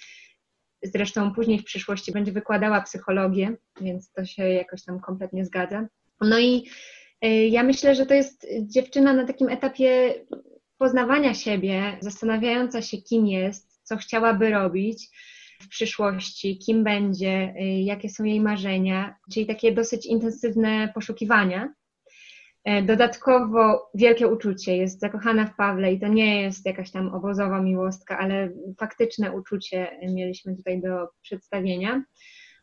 [0.83, 5.87] Zresztą później w przyszłości będzie wykładała psychologię, więc to się jakoś tam kompletnie zgadza.
[6.21, 6.69] No i
[7.49, 10.13] Ja myślę, że to jest dziewczyna na takim etapie
[10.77, 15.09] poznawania siebie, zastanawiająca się, kim jest, co chciałaby robić
[15.61, 21.73] w przyszłości, kim będzie, jakie są jej marzenia, czyli takie dosyć intensywne poszukiwania.
[22.63, 27.61] E, dodatkowo wielkie uczucie, jest zakochana w Pawle i to nie jest jakaś tam obozowa
[27.61, 32.03] miłostka, ale faktyczne uczucie mieliśmy tutaj do przedstawienia.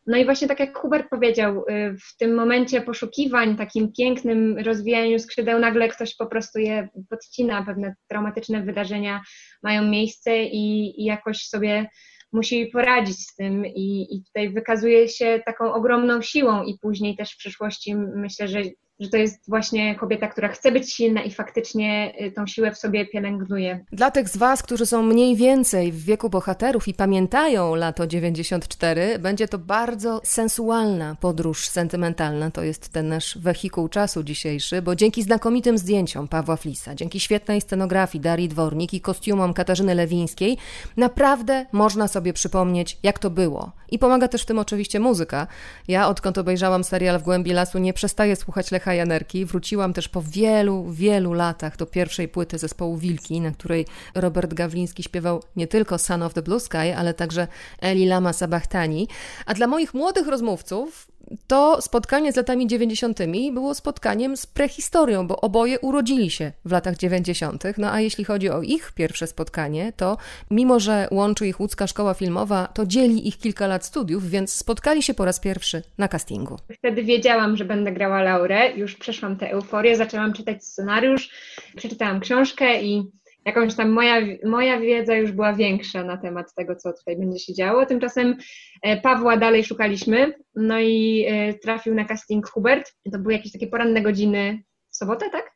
[0.07, 5.19] No i właśnie tak jak Hubert powiedział, y, w tym momencie poszukiwań, takim pięknym rozwijaniu
[5.19, 9.21] skrzydeł, nagle ktoś po prostu je podcina, pewne traumatyczne wydarzenia
[9.63, 11.89] mają miejsce i, i jakoś sobie
[12.31, 17.33] musi poradzić z tym i, i tutaj wykazuje się taką ogromną siłą i później też
[17.33, 18.61] w przyszłości myślę, że
[18.99, 22.77] że to jest właśnie kobieta, która chce być silna i faktycznie y, tą siłę w
[22.77, 23.85] sobie pielęgnuje.
[23.91, 29.19] Dla tych z Was, którzy są mniej więcej w wieku bohaterów i pamiętają lato 94,
[29.19, 32.51] będzie to bardzo sensualna podróż sentymentalna.
[32.51, 37.61] To jest ten nasz wehikuł czasu dzisiejszy, bo dzięki znakomitym zdjęciom Pawła Flisa, dzięki świetnej
[37.61, 40.57] scenografii Darii Dwornik i kostiumom Katarzyny Lewińskiej,
[40.97, 43.71] naprawdę można sobie przypomnieć, jak to było.
[43.89, 45.47] I pomaga też w tym oczywiście muzyka.
[45.87, 49.45] Ja, odkąd obejrzałam serial W głębi lasu, nie przestaję słuchać Lecha Janerki.
[49.45, 55.03] Wróciłam też po wielu, wielu latach do pierwszej płyty zespołu Wilki, na której Robert Gawliński
[55.03, 57.47] śpiewał nie tylko Son of the Blue Sky, ale także
[57.81, 59.07] Eli Lama Sabachtani.
[59.45, 61.07] A dla moich młodych rozmówców
[61.47, 63.19] to spotkanie z latami 90.
[63.53, 67.63] było spotkaniem z prehistorią, bo oboje urodzili się w latach 90.
[67.77, 70.17] No a jeśli chodzi o ich pierwsze spotkanie, to
[70.51, 75.03] mimo, że łączy ich łódzka szkoła filmowa, to dzieli ich kilka lat studiów, więc spotkali
[75.03, 76.57] się po raz pierwszy na castingu.
[76.77, 81.29] Wtedy wiedziałam, że będę grała Laurę, już przeszłam tę euforię, zaczęłam czytać scenariusz,
[81.75, 83.11] przeczytałam książkę i
[83.47, 87.53] jakąś tam moja, moja wiedza już była większa na temat tego, co tutaj będzie się
[87.53, 87.85] działo.
[87.85, 88.37] Tymczasem
[88.81, 92.93] e, Pawła dalej szukaliśmy, no i e, trafił na casting Hubert.
[93.11, 95.51] To były jakieś takie poranne godziny w sobotę, tak?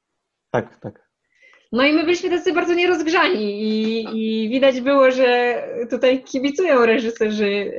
[0.52, 1.12] Tak, tak.
[1.72, 7.72] No i my byliśmy tacy bardzo nierozgrzani i, i widać było, że tutaj kibicują reżyserzy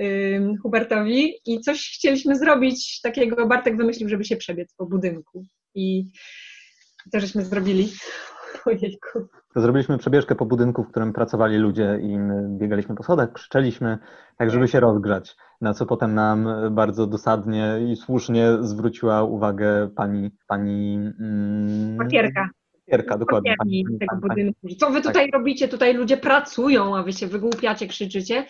[0.62, 5.44] Hubertowi i coś chcieliśmy zrobić takiego, Bartek wymyślił, żeby się przebiec po budynku
[5.74, 6.04] i
[7.12, 7.88] to żeśmy zrobili.
[8.66, 9.28] Ojejku.
[9.54, 13.98] To zrobiliśmy przebieżkę po budynku, w którym pracowali ludzie i my biegaliśmy po schodach, krzyczeliśmy,
[14.36, 20.30] tak żeby się rozgrzać, na co potem nam bardzo dosadnie i słusznie zwróciła uwagę pani...
[20.46, 22.48] pani mm, Papierka.
[22.86, 23.54] Papierka, dokładnie.
[23.58, 24.68] Pani, pani, tego budynku.
[24.80, 25.34] Co wy tutaj tak.
[25.34, 25.68] robicie?
[25.68, 28.46] Tutaj ludzie pracują, a wy się wygłupiacie, krzyczycie.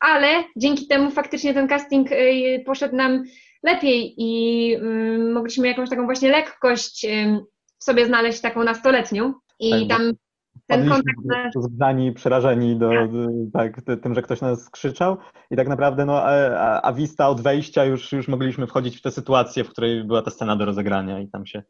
[0.00, 3.24] Ale dzięki temu faktycznie ten casting y, poszedł nam
[3.62, 7.06] lepiej i y, mogliśmy jakąś taką właśnie lekkość
[7.78, 10.12] sobie znaleźć taką nastoletnią i tak, tam
[10.66, 11.18] ten kontakt.
[11.56, 12.90] Zgrani, przerażeni do,
[13.52, 13.74] tak.
[13.84, 15.16] tak, tym, że ktoś nas krzyczał
[15.50, 19.10] i tak naprawdę no, a, a wista od wejścia już, już mogliśmy wchodzić w tę
[19.10, 21.62] sytuację, w której była ta scena do rozegrania i tam się...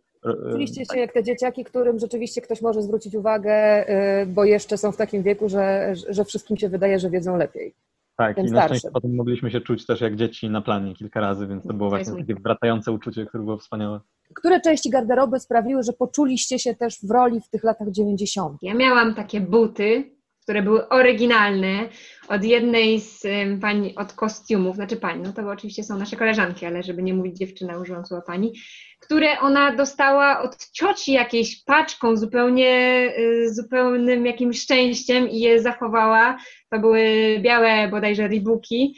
[0.51, 0.97] Czuliście tak.
[0.97, 3.87] się jak te dzieciaki, którym rzeczywiście ktoś może zwrócić uwagę,
[4.23, 7.75] y, bo jeszcze są w takim wieku, że, że wszystkim się wydaje, że wiedzą lepiej.
[8.17, 11.47] Tak, i na szczęście potem mogliśmy się czuć też jak dzieci na planie kilka razy,
[11.47, 14.01] więc to było właśnie takie wracające uczucie, które było wspaniałe.
[14.35, 18.59] Które części garderoby sprawiły, że poczuliście się też w roli w tych latach 90?
[18.63, 21.89] Ja miałam takie buty, które były oryginalne
[22.29, 23.23] od jednej z
[23.61, 27.37] pani, od kostiumów, znaczy pani, no to oczywiście są nasze koleżanki, ale żeby nie mówić
[27.37, 28.53] dziewczyna, użyłam słowa pani,
[29.01, 36.39] które ona dostała od cioci jakiejś paczką zupełnie, y, zupełnym jakimś szczęściem i je zachowała.
[36.71, 38.95] To były białe bodajże ribuki.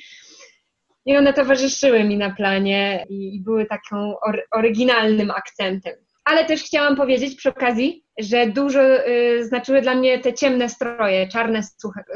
[1.09, 4.15] I one towarzyszyły mi na planie i były taką
[4.53, 5.93] oryginalnym akcentem.
[6.25, 11.29] Ale też chciałam powiedzieć przy okazji, że dużo y, znaczyły dla mnie te ciemne stroje,
[11.29, 11.61] czarne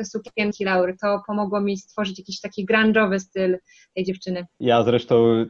[0.05, 0.96] sukienki Laury.
[1.02, 3.59] To pomogło mi stworzyć jakiś taki grunge'owy styl
[3.94, 4.46] tej dziewczyny.
[4.61, 5.46] Ja zresztą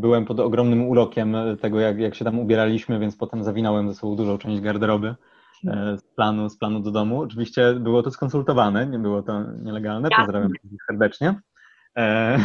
[0.00, 4.16] byłem pod ogromnym urokiem tego, jak, jak się tam ubieraliśmy, więc potem zawinąłem ze sobą
[4.16, 5.14] dużą część garderoby
[5.66, 7.20] e, z planu, z planu do domu.
[7.20, 10.52] Oczywiście było to skonsultowane, nie było to nielegalne, pozdrawiam
[10.88, 11.34] serdecznie.
[11.96, 12.38] E,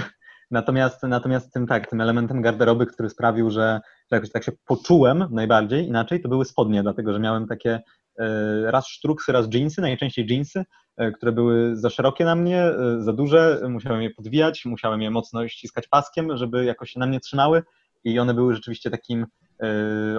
[0.52, 3.82] natomiast, natomiast tym tak, tym elementem garderoby, który sprawił, że
[4.12, 7.80] że jakoś tak się poczułem najbardziej inaczej, to były spodnie, dlatego że miałem takie
[8.20, 10.66] e, raz sztruksy, raz jeansy, najczęściej jeansy,
[10.98, 15.12] e, które były za szerokie na mnie, e, za duże, musiałem je podwijać, musiałem je
[15.12, 17.64] mocno ściskać paskiem, żeby jakoś się na mnie trzymały
[18.04, 19.26] i one były rzeczywiście takim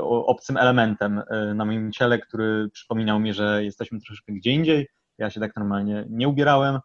[0.03, 1.23] obcym elementem
[1.55, 4.89] na moim ciele, który przypominał mi, że jesteśmy troszeczkę gdzie indziej.
[5.19, 6.79] Ja się tak normalnie nie ubierałem.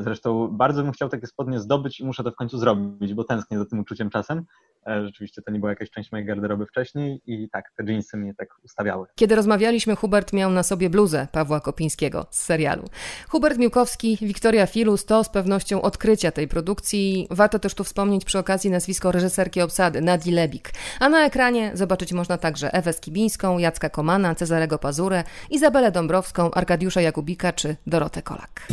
[0.00, 3.58] Zresztą bardzo bym chciał takie spodnie zdobyć i muszę to w końcu zrobić, bo tęsknię
[3.58, 4.44] za tym uczuciem czasem.
[4.86, 8.34] E, rzeczywiście to nie była jakaś część mojej garderoby wcześniej i tak, te jeansy mnie
[8.34, 9.06] tak ustawiały.
[9.14, 12.84] Kiedy rozmawialiśmy, Hubert miał na sobie bluzę Pawła Kopińskiego z serialu.
[13.28, 17.26] Hubert Miłkowski, Wiktoria Filus to z pewnością odkrycia tej produkcji.
[17.30, 20.70] Warto też tu wspomnieć przy okazji nazwisko reżyserki obsady, Nadi Lebik.
[21.00, 27.00] A na ekranie zobaczyć można także Ewę Skibińską, Jacka Komana, Cezarego Pazurę, Izabelę Dąbrowską, Arkadiusza
[27.00, 28.68] Jakubika czy Dorotę Kolak.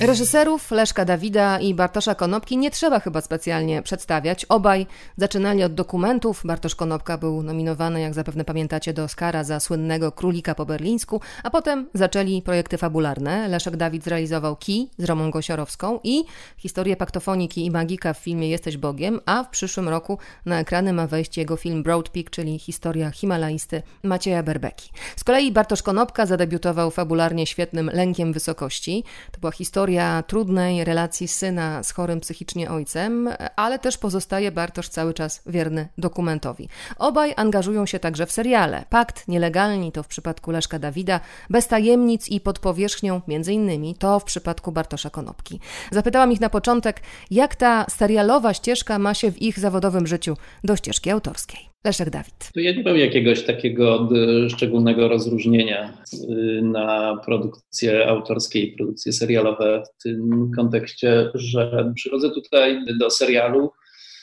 [0.00, 4.44] Reżyserów Leszka Dawida i Bartosza Konopki nie trzeba chyba specjalnie przedstawiać.
[4.44, 6.42] Obaj zaczynali od dokumentów.
[6.44, 11.50] Bartosz Konopka był nominowany, jak zapewne pamiętacie, do Oscara za słynnego Królika po berlińsku, a
[11.50, 13.48] potem zaczęli projekty fabularne.
[13.48, 16.24] Leszek Dawid zrealizował Ki z Romą Gosiorowską i
[16.56, 21.06] historię paktofoniki i magika w filmie Jesteś Bogiem, a w przyszłym roku na ekrany ma
[21.06, 24.90] wejść jego film Broad Peak, czyli historia himalaisty Macieja Berbeki.
[25.16, 29.04] Z kolei Bartosz Konopka zadebiutował fabularnie świetnym Lękiem Wysokości.
[29.32, 34.88] To była historia historia trudnej relacji syna z chorym psychicznie ojcem, ale też pozostaje Bartosz
[34.88, 36.68] cały czas wierny dokumentowi.
[36.98, 38.84] Obaj angażują się także w seriale.
[38.90, 41.20] Pakt, Nielegalni to w przypadku Leszka Dawida,
[41.50, 45.60] Bez tajemnic i pod powierzchnią między innymi to w przypadku Bartosza Konopki.
[45.92, 50.76] Zapytałam ich na początek, jak ta serialowa ścieżka ma się w ich zawodowym życiu do
[50.76, 51.67] ścieżki autorskiej.
[51.88, 52.50] Leszek Dawid.
[52.54, 54.08] Ja nie mam jakiegoś takiego
[54.44, 62.30] e, szczególnego rozróżnienia e, na produkcje autorskie i produkcje serialowe w tym kontekście, że przychodzę
[62.30, 63.70] tutaj do serialu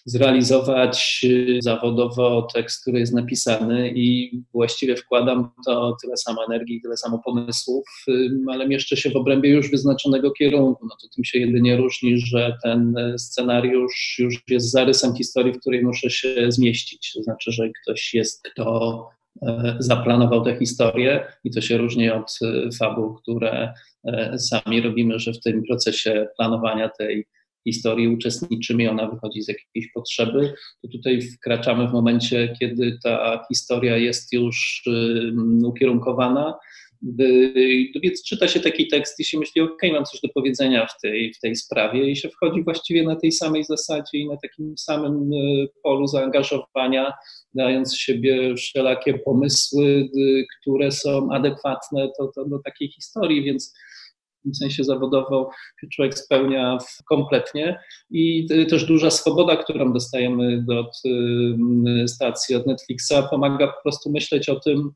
[0.05, 6.97] zrealizować y, zawodowo tekst, który jest napisany i właściwie wkładam to tyle samo energii, tyle
[6.97, 10.85] samo pomysłów, y, ale mieszczę się w obrębie już wyznaczonego kierunku.
[10.85, 15.83] No to tym się jedynie różni, że ten scenariusz już jest zarysem historii, w której
[15.83, 17.13] muszę się zmieścić.
[17.13, 19.07] To znaczy, że ktoś jest, kto
[19.41, 22.39] e, zaplanował tę historię i to się różni od
[22.79, 23.73] fabuł, które
[24.37, 27.27] sami robimy, że w tym procesie planowania tej
[27.67, 33.45] historii uczestniczymy i ona wychodzi z jakiejś potrzeby, to tutaj wkraczamy w momencie, kiedy ta
[33.49, 34.83] historia jest już
[35.63, 36.53] ukierunkowana.
[38.03, 41.33] Więc czyta się taki tekst i się myśli, ok, mam coś do powiedzenia w tej,
[41.33, 45.33] w tej sprawie i się wchodzi właściwie na tej samej zasadzie i na takim samym
[45.33, 47.13] y, polu zaangażowania,
[47.53, 49.85] dając siebie wszelakie pomysły,
[50.17, 53.73] y, które są adekwatne do, do, do takiej historii, więc
[54.45, 55.49] tym sensie zawodowo
[55.81, 56.77] się człowiek spełnia
[57.09, 57.79] kompletnie
[58.09, 64.49] i też duża swoboda, którą dostajemy od y, stacji, od Netflixa, pomaga po prostu myśleć
[64.49, 64.91] o tym,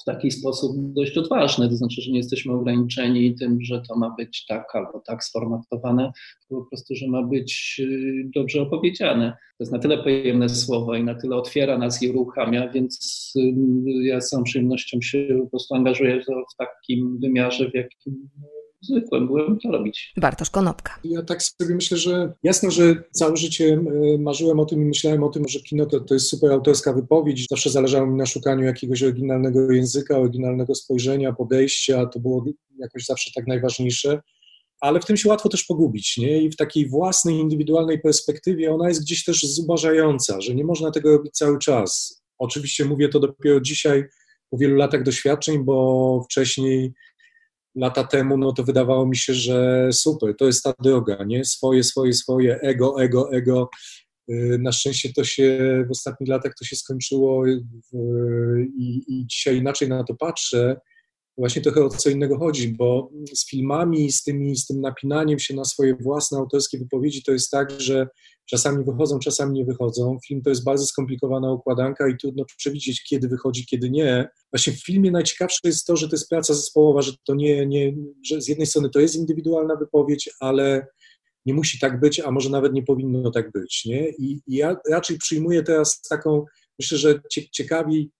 [0.00, 4.14] w taki sposób dość odważny, to znaczy, że nie jesteśmy ograniczeni tym, że to ma
[4.18, 6.12] być tak albo tak sformatowane,
[6.48, 9.30] po prostu, że ma być y, dobrze opowiedziane.
[9.30, 13.54] To jest na tyle pojemne słowo i na tyle otwiera nas i uruchamia, więc y,
[14.02, 16.22] ja z całą przyjemnością się po prostu angażuję
[16.54, 18.28] w takim wymiarze, w jakim
[18.84, 20.12] zwykłym byłem to robić.
[20.16, 20.98] Bartosz Konopka.
[21.04, 23.80] Ja tak sobie myślę, że jasno, że całe życie
[24.14, 26.92] e, marzyłem o tym i myślałem o tym, że kino to, to jest super autorska
[26.92, 27.46] wypowiedź.
[27.50, 32.06] Zawsze zależało mi na szukaniu jakiegoś oryginalnego języka, oryginalnego spojrzenia, podejścia.
[32.06, 32.44] To było
[32.78, 34.20] jakoś zawsze tak najważniejsze
[34.84, 36.42] ale w tym się łatwo też pogubić, nie?
[36.42, 41.16] I w takiej własnej, indywidualnej perspektywie ona jest gdzieś też zubażająca, że nie można tego
[41.16, 42.22] robić cały czas.
[42.38, 44.04] Oczywiście mówię to dopiero dzisiaj,
[44.50, 46.92] po wielu latach doświadczeń, bo wcześniej
[47.74, 51.44] lata temu, no to wydawało mi się, że super, to jest ta droga, nie?
[51.44, 53.70] Swoje, swoje, swoje, ego, ego, ego.
[54.30, 55.58] Y, na szczęście to się
[55.88, 60.76] w ostatnich latach to się skończyło i, i dzisiaj inaczej na to patrzę
[61.38, 65.54] właśnie trochę o co innego chodzi, bo z filmami, z, tymi, z tym napinaniem się
[65.54, 68.08] na swoje własne autorskie wypowiedzi to jest tak, że
[68.46, 70.18] czasami wychodzą, czasami nie wychodzą.
[70.26, 74.28] Film to jest bardzo skomplikowana układanka i trudno przewidzieć, kiedy wychodzi, kiedy nie.
[74.52, 77.94] Właśnie w filmie najciekawsze jest to, że to jest praca zespołowa, że to nie, nie
[78.26, 80.86] że z jednej strony to jest indywidualna wypowiedź, ale
[81.46, 83.84] nie musi tak być, a może nawet nie powinno tak być.
[83.84, 84.08] Nie?
[84.08, 86.44] I, i ja raczej przyjmuję teraz taką,
[86.78, 87.20] myślę, że
[87.52, 88.10] ciekawi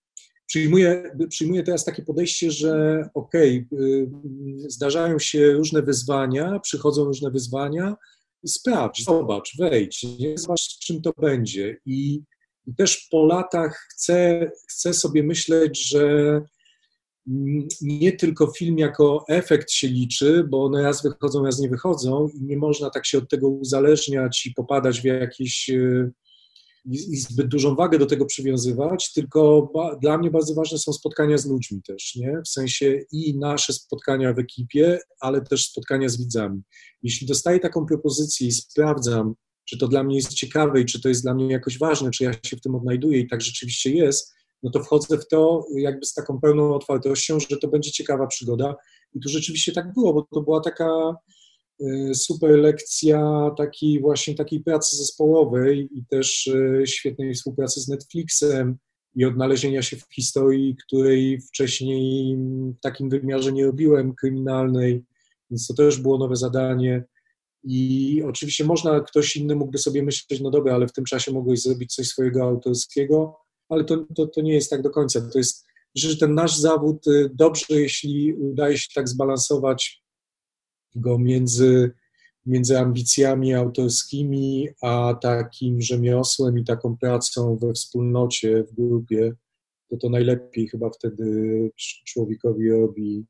[0.46, 7.96] Przyjmuję, przyjmuję teraz takie podejście, że okej, okay, zdarzają się różne wyzwania, przychodzą różne wyzwania,
[8.46, 10.38] sprawdź, zobacz, wejdź, nie?
[10.38, 11.76] zobacz, czym to będzie.
[11.86, 12.22] I,
[12.66, 16.06] I, też po latach chcę, chcę sobie myśleć, że
[17.28, 22.28] mm, nie tylko film jako efekt się liczy, bo one raz wychodzą, raz nie wychodzą
[22.34, 25.70] i nie można tak się od tego uzależniać i popadać w jakieś
[26.84, 31.38] i, zbyt dużą wagę do tego przywiązywać, tylko ba, dla mnie bardzo ważne są spotkania
[31.38, 32.42] z ludźmi też, nie?
[32.44, 36.62] W sensie i nasze spotkania w ekipie, ale też spotkania z widzami.
[37.02, 41.08] Jeśli dostaję taką propozycję i sprawdzam, czy to dla mnie jest ciekawe i czy to
[41.08, 44.34] jest dla mnie jakoś ważne, czy ja się w tym odnajduję i tak rzeczywiście jest,
[44.62, 48.76] no to wchodzę w to jakby z taką pełną otwartością, że to będzie ciekawa przygoda.
[49.14, 51.14] I tu rzeczywiście tak było, bo to była taka
[52.14, 56.50] super lekcja takiej właśnie takiej pracy zespołowej i też
[56.84, 58.78] świetnej współpracy z Netflixem
[59.16, 62.36] i odnalezienia się w historii, której wcześniej
[62.78, 65.04] w takim wymiarze nie robiłem, kryminalnej,
[65.50, 67.04] więc to też było nowe zadanie.
[67.64, 71.62] I oczywiście można, ktoś inny mógłby sobie myśleć, no dobra, ale w tym czasie mogłeś
[71.62, 73.36] zrobić coś swojego autorskiego,
[73.68, 75.20] ale to, to, to nie jest tak do końca.
[75.20, 80.03] To jest, że ten nasz zawód y, dobrze, jeśli udaje się tak zbalansować
[80.94, 81.92] go między,
[82.46, 89.32] między ambicjami autorskimi, a takim rzemiosłem i taką pracą we wspólnocie, w grupie,
[89.90, 91.70] to to najlepiej chyba wtedy
[92.06, 93.26] człowiekowi robi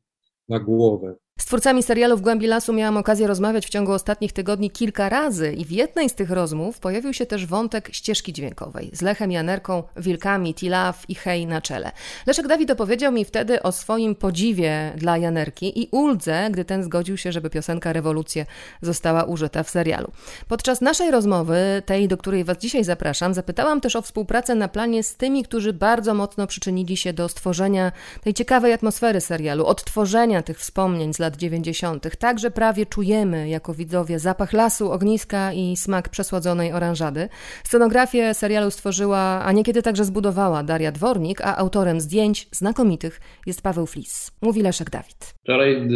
[0.48, 1.16] na głowę.
[1.45, 5.53] Z twórcami serialu W głębi lasu miałam okazję rozmawiać w ciągu ostatnich tygodni kilka razy
[5.53, 9.83] i w jednej z tych rozmów pojawił się też wątek ścieżki dźwiękowej z Lechem Janerką,
[9.97, 11.93] Wilkami, Tilaf i Hej na czele.
[12.27, 17.17] Leszek Dawid opowiedział mi wtedy o swoim podziwie dla Janerki i uldze, gdy ten zgodził
[17.17, 18.47] się, żeby piosenka Rewolucję
[18.83, 20.13] została użyta w serialu.
[20.49, 25.03] Podczas naszej rozmowy, tej, do której Was dzisiaj zapraszam, zapytałam też o współpracę na planie
[25.03, 30.59] z tymi, którzy bardzo mocno przyczynili się do stworzenia tej ciekawej atmosfery serialu, odtworzenia tych
[30.59, 32.18] wspomnień z lat 90.
[32.18, 37.29] Także prawie czujemy jako widzowie zapach lasu, ogniska i smak przesłodzonej oranżady.
[37.64, 43.87] Scenografię serialu stworzyła, a niekiedy także zbudowała Daria Dwornik, a autorem zdjęć znakomitych jest Paweł
[43.87, 44.31] Flis.
[44.42, 45.35] Mówi Leszek Dawid.
[45.42, 45.88] Wczoraj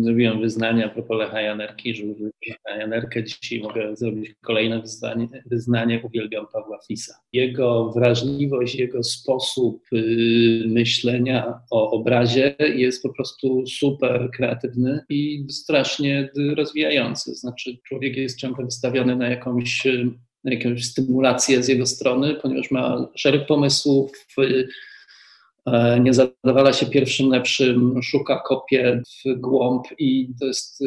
[0.00, 2.14] zrobiłem wyznanie a propos Lecha Janerki,
[2.48, 3.24] Lecha Janerkę.
[3.24, 5.28] Dzisiaj mogę zrobić kolejne wyznanie.
[5.46, 6.00] wyznanie.
[6.04, 7.14] Uwielbiam Pawła Flisa.
[7.32, 14.49] Jego wrażliwość, jego sposób y, myślenia o obrazie jest po prostu super kreatywny
[15.08, 17.34] i strasznie rozwijający.
[17.34, 19.86] Znaczy, człowiek jest ciągle wystawiony na jakąś,
[20.44, 24.12] na jakąś stymulację z jego strony, ponieważ ma szereg pomysłów,
[25.66, 30.84] e, nie zadawala się pierwszym lepszym, szuka kopie w głąb i to jest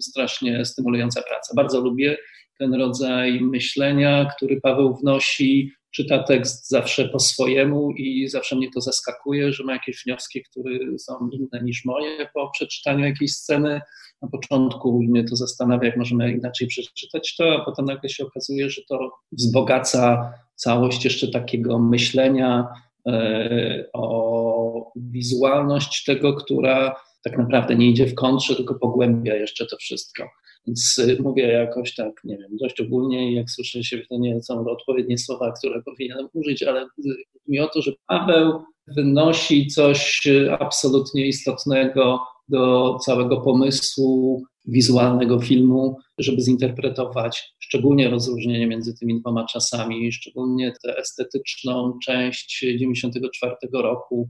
[0.00, 1.54] strasznie stymulująca praca.
[1.56, 2.16] Bardzo lubię
[2.58, 8.80] ten rodzaj myślenia, który Paweł wnosi czyta tekst zawsze po swojemu i zawsze mnie to
[8.80, 13.80] zaskakuje, że ma jakieś wnioski, które są inne niż moje po przeczytaniu jakiejś sceny.
[14.22, 18.70] Na początku mnie to zastanawia, jak możemy inaczej przeczytać to, a potem nagle się okazuje,
[18.70, 22.68] że to wzbogaca całość jeszcze takiego myślenia
[23.06, 29.76] e, o wizualność tego, która tak naprawdę nie idzie w kontrze, tylko pogłębia jeszcze to
[29.76, 30.24] wszystko.
[30.66, 34.42] Więc y, mówię jakoś tak, nie wiem, dość ogólnie i jak słyszę się, to nie
[34.42, 37.08] są odpowiednie słowa, które powinienem użyć, ale chodzi
[37.48, 38.62] mi o to, że Paweł
[38.96, 48.94] wynosi coś y, absolutnie istotnego do całego pomysłu wizualnego filmu, żeby zinterpretować szczególnie rozróżnienie między
[48.94, 54.28] tymi dwoma czasami, szczególnie tę estetyczną część 94 roku,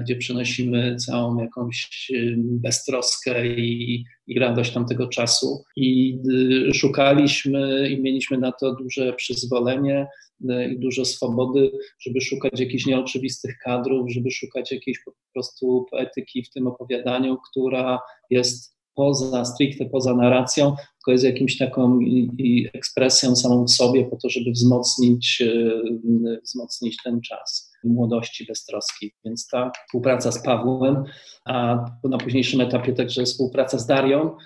[0.00, 5.64] gdzie przynosimy całą jakąś e, beztroskę i, i radość tamtego czasu.
[5.76, 6.18] I
[6.70, 10.06] y, szukaliśmy i mieliśmy na to duże przyzwolenie
[10.48, 16.44] e, i dużo swobody, żeby szukać jakichś nieoczywistych kadrów, żeby szukać jakiejś po prostu poetyki
[16.44, 22.68] w tym opowiadaniu, która jest poza, stricte poza narracją, tylko jest jakimś taką i, i
[22.74, 25.42] ekspresją samą w sobie po to, żeby wzmocnić,
[26.44, 29.12] wzmocnić ten czas młodości, beztroski.
[29.24, 31.04] Więc ta współpraca z Pawłem,
[31.44, 34.36] a na późniejszym etapie także współpraca z Darią,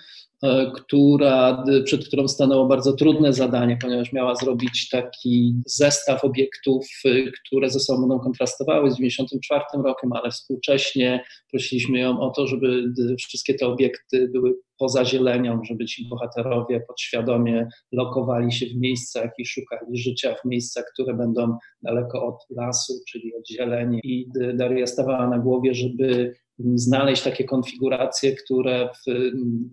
[0.75, 7.69] która, przed którą stanęło bardzo trudne zadanie, ponieważ miała zrobić taki zestaw obiektów, e, które
[7.69, 12.83] ze sobą będą kontrastowały z 1994 rokiem, ale współcześnie prosiliśmy ją o to, żeby
[13.17, 19.45] wszystkie te obiekty były poza zielenią, żeby ci bohaterowie podświadomie lokowali się w miejscach i
[19.45, 23.99] szukali życia w miejscach, które będą daleko od lasu, czyli od zieleni.
[24.03, 29.11] I Daria stawała na głowie, żeby znaleźć takie konfiguracje, które w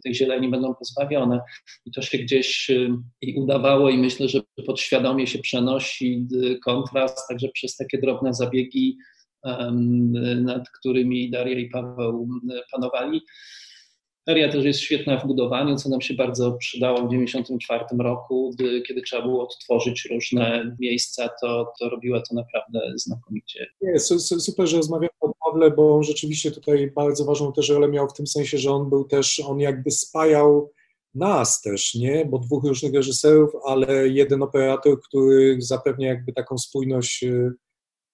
[0.05, 1.40] tej zieleni będą pozbawione.
[1.87, 2.88] I to się gdzieś y,
[3.20, 6.27] i udawało i myślę, że podświadomie się przenosi
[6.64, 8.99] kontrast, także przez takie drobne zabiegi,
[10.42, 12.29] nad którymi Daria i Paweł
[12.73, 13.20] panowali.
[14.26, 18.82] Feria też jest świetna w budowaniu, co nam się bardzo przydało w 1994 roku, gdy,
[18.82, 23.66] kiedy trzeba było odtworzyć różne miejsca, to, to robiła to naprawdę znakomicie.
[23.82, 23.98] Nie,
[24.38, 28.26] super, że rozmawiamy o Pawle, bo rzeczywiście tutaj bardzo ważną też rolę miał w tym
[28.26, 30.70] sensie, że on był też, on jakby spajał
[31.14, 32.24] nas też, nie?
[32.24, 37.52] Bo dwóch różnych reżyserów, ale jeden operator, który zapewnia jakby taką spójność y,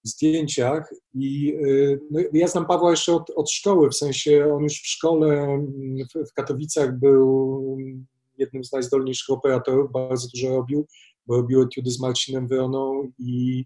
[0.03, 4.73] zdjęciach i y, no, ja znam Pawła jeszcze od, od, szkoły, w sensie on już
[4.73, 5.59] w szkole
[6.13, 7.77] w, w, Katowicach był
[8.37, 10.87] jednym z najzdolniejszych operatorów, bardzo dużo robił,
[11.27, 13.65] bo robił etiudy z Marcinem Wroną i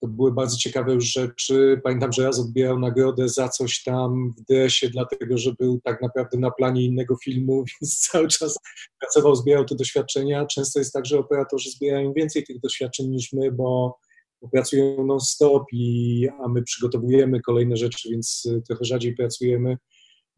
[0.00, 1.80] to były bardzo ciekawe już rzeczy.
[1.84, 6.38] Pamiętam, że raz odbierał nagrodę za coś tam w DS-ie, dlatego że był tak naprawdę
[6.38, 8.58] na planie innego filmu, więc cały czas
[9.00, 10.46] pracował, zbierał te doświadczenia.
[10.46, 13.98] Często jest tak, że operatorzy zbierają więcej tych doświadczeń niż my, bo
[14.52, 19.78] pracują non-stop, i, a my przygotowujemy kolejne rzeczy, więc trochę rzadziej pracujemy.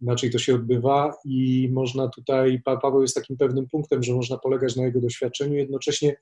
[0.01, 4.77] Inaczej to się odbywa i można tutaj, Paweł jest takim pewnym punktem, że można polegać
[4.77, 6.17] na jego doświadczeniu, jednocześnie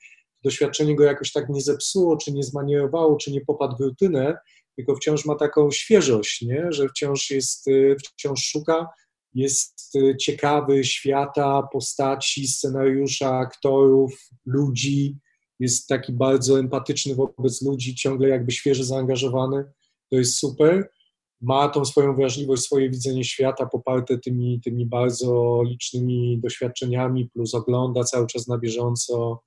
[0.44, 4.36] doświadczenie go jakoś tak nie zepsuło, czy nie zmanierowało, czy nie popadł w rutynę,
[4.76, 6.66] tylko wciąż ma taką świeżość, nie?
[6.72, 8.86] że wciąż jest, y, wciąż szuka,
[9.34, 15.16] jest y, ciekawy świata, postaci, scenariusza, aktorów, ludzi,
[15.60, 19.64] jest taki bardzo empatyczny wobec ludzi, ciągle jakby świeży zaangażowany,
[20.10, 20.90] to jest super.
[21.40, 28.04] Ma tą swoją wrażliwość, swoje widzenie świata poparte tymi, tymi bardzo licznymi doświadczeniami, plus ogląda
[28.04, 29.42] cały czas na bieżąco,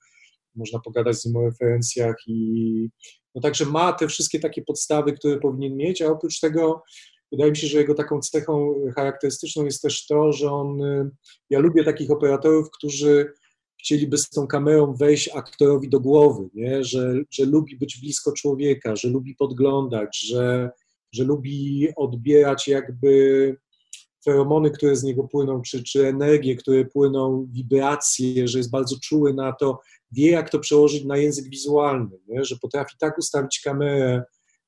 [0.56, 2.90] można pogadać z nim o referencjach i
[3.36, 6.84] no także ma te wszystkie takie podstawy, które powinien mieć, a oprócz tego
[7.32, 10.78] wydaje mi się, że jego taką cechą charakterystyczną jest też to, że on,
[11.50, 13.34] ja lubię takich operatorów, którzy
[13.84, 16.84] chcieliby z tą kamerą wejść aktorowi do głowy, nie?
[16.84, 20.72] Że, że lubi być blisko człowieka, że lubi podglądać, że,
[21.12, 23.56] że lubi odbierać jakby
[24.26, 29.34] feromony, które z niego płyną, czy, czy energie, które płyną, wibracje, że jest bardzo czuły
[29.34, 29.80] na to,
[30.12, 32.46] wie jak to przełożyć na język wizualny, nie?
[32.46, 34.24] że potrafi tak ustawić kamerę,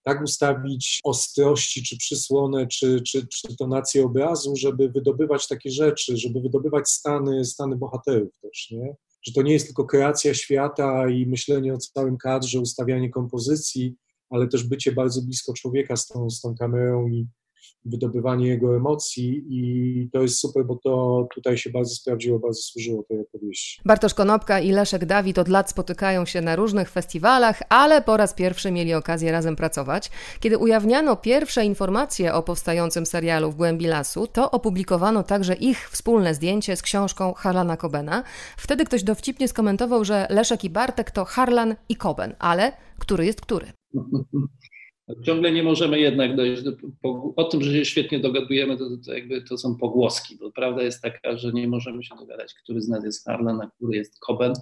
[0.05, 6.41] tak ustawić ostrości, czy przysłonę, czy, czy, czy tonację obrazu, żeby wydobywać takie rzeczy, żeby
[6.41, 8.95] wydobywać stany, stany bohaterów też, nie?
[9.23, 13.95] Że to nie jest tylko kreacja świata i myślenie o całym kadrze, ustawianie kompozycji,
[14.29, 17.27] ale też bycie bardzo blisko człowieka z tą, z tą kamerą i,
[17.85, 23.03] wydobywanie jego emocji i to jest super, bo to tutaj się bardzo sprawdziło, bardzo służyło
[23.03, 23.81] tej opowieści.
[23.85, 28.33] Bartosz Konopka i Leszek Dawid od lat spotykają się na różnych festiwalach, ale po raz
[28.33, 30.11] pierwszy mieli okazję razem pracować.
[30.39, 36.33] Kiedy ujawniano pierwsze informacje o powstającym serialu W głębi lasu, to opublikowano także ich wspólne
[36.33, 38.23] zdjęcie z książką Harlana Cobena.
[38.57, 43.41] Wtedy ktoś dowcipnie skomentował, że Leszek i Bartek to Harlan i Coben, ale który jest
[43.41, 43.65] który?
[45.23, 49.13] Ciągle nie możemy jednak dojść do, po, o tym, że się świetnie dogadujemy, to, to,
[49.13, 52.87] jakby to są pogłoski, bo prawda jest taka, że nie możemy się dogadać, który z
[52.87, 54.53] nas jest Harlan, a który jest Coben.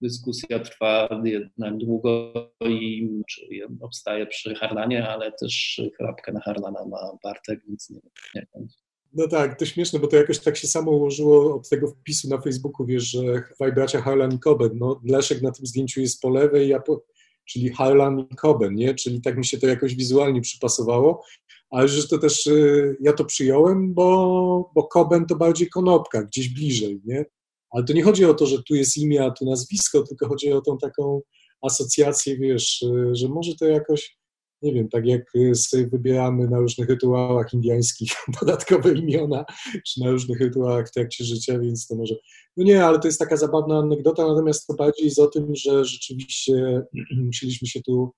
[0.00, 2.32] Dyskusja trwa jednak długo
[2.64, 8.00] i czyli obstaje przy Harlanie, ale też chrapkę na Harlana ma Bartek, więc nie,
[8.34, 8.68] nie wiem.
[9.14, 12.40] No tak, to śmieszne, bo to jakoś tak się samo ułożyło od tego wpisu na
[12.40, 13.22] Facebooku, wiesz, że
[13.54, 14.70] dwaj bracia Harlan i Coben.
[14.74, 17.04] No, Leszek na tym zdjęciu jest po lewej, ja po,
[17.44, 18.94] czyli Harlan i Coben, nie?
[18.94, 21.24] Czyli tak mi się to jakoś wizualnie przypasowało,
[21.70, 26.48] ale że to też y, ja to przyjąłem, bo, bo Coben to bardziej konopka, gdzieś
[26.48, 27.24] bliżej, nie?
[27.70, 30.52] Ale to nie chodzi o to, że tu jest imię, a tu nazwisko, tylko chodzi
[30.52, 31.20] o tą taką
[31.62, 34.16] asocjację, wiesz, y, że może to jakoś
[34.62, 39.44] nie wiem, tak jak y, sobie wybieramy na różnych rytuałach indiańskich dodatkowe imiona,
[39.86, 42.14] czy na różnych rytuałach w trakcie życia, więc to może.
[42.56, 45.84] No nie, ale to jest taka zabawna anegdota, natomiast to bardziej jest o tym, że
[45.84, 46.82] rzeczywiście
[47.26, 48.12] musieliśmy się tu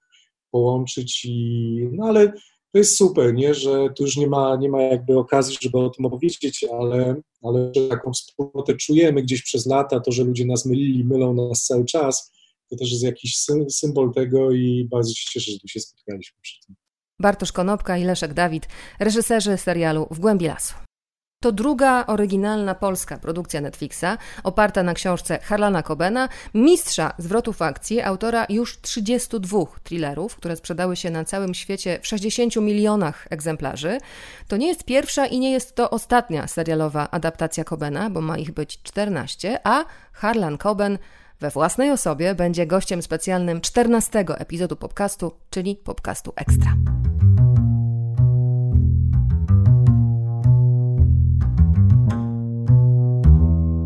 [0.50, 1.88] połączyć i.
[1.92, 2.32] No ale
[2.72, 5.90] to jest super, nie, że tu już nie ma, nie ma jakby okazji, żeby o
[5.90, 11.04] tym opowiedzieć, ale, ale taką wspólnotę czujemy gdzieś przez lata, to, że ludzie nas mylili,
[11.04, 12.33] mylą nas cały czas
[12.70, 16.60] to też jest jakiś symbol tego i bardzo się cieszę, że tu się spotkaliśmy przy
[16.66, 16.76] tym.
[17.18, 18.68] Bartosz Konopka i Leszek Dawid,
[19.00, 20.74] reżyserzy serialu W głębi lasu.
[21.44, 28.46] To druga oryginalna polska produkcja Netflixa, oparta na książce Harlana Cobena, mistrza zwrotów akcji, autora
[28.48, 33.98] już 32 thrillerów, które sprzedały się na całym świecie w 60 milionach egzemplarzy.
[34.48, 38.52] To nie jest pierwsza i nie jest to ostatnia serialowa adaptacja Cobena, bo ma ich
[38.52, 40.98] być 14, a Harlan Coben
[41.40, 46.74] we własnej osobie będzie gościem specjalnym 14 epizodu podcastu, czyli podcastu Ekstra.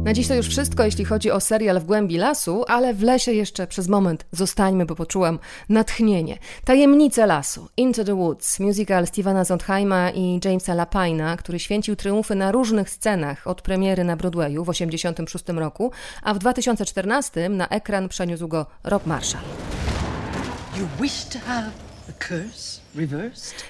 [0.08, 3.32] Na dziś to już wszystko, jeśli chodzi o serial W głębi lasu, ale w lesie
[3.32, 5.38] jeszcze przez moment zostańmy, bo poczułam
[5.68, 6.38] natchnienie.
[6.64, 12.52] Tajemnice lasu, Into the Woods, musical Stevena Sondheima i Jamesa Lapina, który święcił triumfy na
[12.52, 15.92] różnych scenach od premiery na Broadwayu w 1986 roku,
[16.22, 19.44] a w 2014 na ekran przeniósł go Rob Marshall.
[20.78, 21.70] You wish to have
[22.28, 22.87] curse?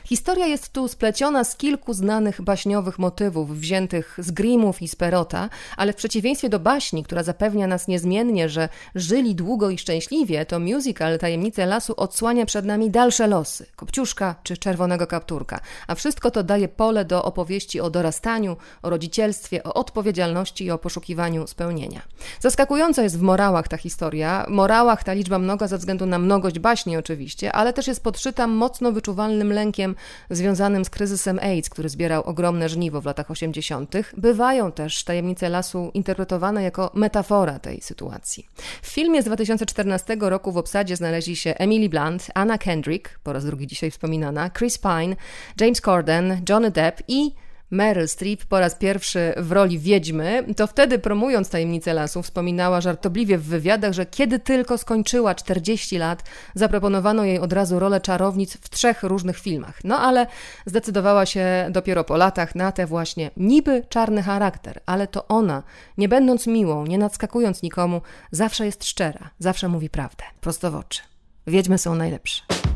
[0.05, 5.49] Historia jest tu spleciona z kilku znanych baśniowych motywów wziętych z Grimmów i z Perota,
[5.77, 10.61] ale w przeciwieństwie do baśni, która zapewnia nas niezmiennie, że żyli długo i szczęśliwie, to
[10.61, 16.43] musical Tajemnice Lasu odsłania przed nami dalsze losy, Kopciuszka czy Czerwonego Kapturka, a wszystko to
[16.43, 22.03] daje pole do opowieści o dorastaniu, o rodzicielstwie, o odpowiedzialności i o poszukiwaniu spełnienia.
[22.41, 26.97] Zaskakująca jest w morałach ta historia, morałach ta liczba mnoga ze względu na mnogość baśni
[26.97, 29.97] oczywiście, ale też jest podszyta mocno wyczuwalną nieprzewidywalnym lękiem
[30.31, 35.91] związanym z kryzysem AIDS, który zbierał ogromne żniwo w latach 80., bywają też tajemnice lasu
[35.95, 38.47] interpretowane jako metafora tej sytuacji.
[38.83, 43.45] W filmie z 2014 roku w obsadzie znaleźli się Emily Blunt, Anna Kendrick, po raz
[43.45, 45.17] drugi dzisiaj wspominana, Chris Pine,
[45.61, 47.33] James Corden, Johnny Depp i
[47.71, 53.39] Meryl Streep po raz pierwszy w roli wiedźmy, to wtedy promując tajemnicę lasu wspominała żartobliwie
[53.39, 56.23] w wywiadach, że kiedy tylko skończyła 40 lat,
[56.55, 59.85] zaproponowano jej od razu rolę czarownic w trzech różnych filmach.
[59.85, 60.27] No ale
[60.67, 65.63] zdecydowała się dopiero po latach na tę właśnie niby czarny charakter, ale to ona,
[65.99, 71.03] nie będąc miłą, nie nadskakując nikomu, zawsze jest szczera, zawsze mówi prawdę, prosto w oczy.
[71.47, 72.68] Wiedźmy są najlepsze.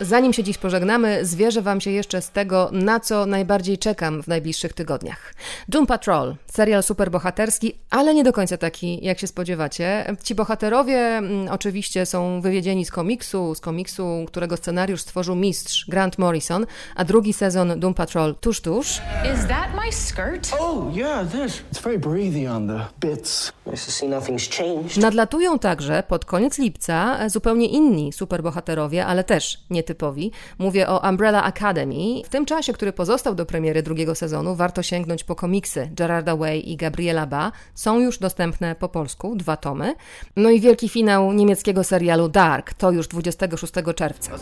[0.00, 4.28] Zanim się dziś pożegnamy, zwierzę Wam się jeszcze z tego, na co najbardziej czekam w
[4.28, 5.34] najbliższych tygodniach.
[5.68, 10.16] Doom Patrol, serial superbohaterski, ale nie do końca taki, jak się spodziewacie.
[10.22, 16.18] Ci bohaterowie mm, oczywiście są wywiedzieni z komiksu, z komiksu, którego scenariusz stworzył mistrz Grant
[16.18, 16.66] Morrison,
[16.96, 18.88] a drugi sezon Doom Patrol tuż, tuż.
[19.34, 20.52] Is that my skirt?
[20.60, 21.62] Oh, yeah, this.
[21.72, 23.52] It's very breathy on the bits.
[23.66, 24.96] Nice to see nothing's changed.
[24.96, 30.32] Nadlatują także pod koniec lipca zupełnie inni superbohaterowie, ale też nie nietypowi.
[30.58, 32.22] Mówię o Umbrella Academy.
[32.24, 36.70] W tym czasie, który pozostał do premiery drugiego sezonu, warto sięgnąć po komiksy Gerarda Way
[36.70, 37.52] i Gabriela Ba.
[37.74, 39.94] Są już dostępne po polsku, dwa tomy.
[40.36, 44.32] No i wielki finał niemieckiego serialu Dark, to już 26 czerwca.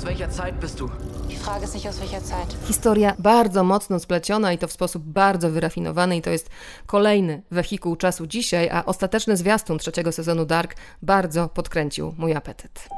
[2.67, 6.51] Historia bardzo mocno spleciona i to w sposób bardzo wyrafinowany i to jest
[6.87, 12.89] kolejny wehikuł czasu dzisiaj, a ostateczny zwiastun trzeciego sezonu Dark bardzo podkręcił mój apetyt.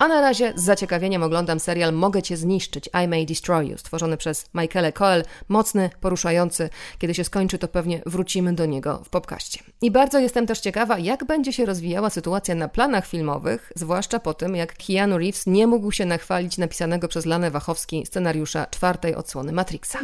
[0.00, 4.16] A na razie z zaciekawieniem oglądam serial Mogę Cię zniszczyć, I May Destroy You, stworzony
[4.16, 6.70] przez Michaela Coel, mocny, poruszający.
[6.98, 9.60] Kiedy się skończy, to pewnie wrócimy do niego w podcaście.
[9.82, 14.34] I bardzo jestem też ciekawa, jak będzie się rozwijała sytuacja na planach filmowych, zwłaszcza po
[14.34, 19.52] tym, jak Keanu Reeves nie mógł się nachwalić napisanego przez Lanę Wachowski scenariusza czwartej odsłony
[19.52, 19.98] Matrixa.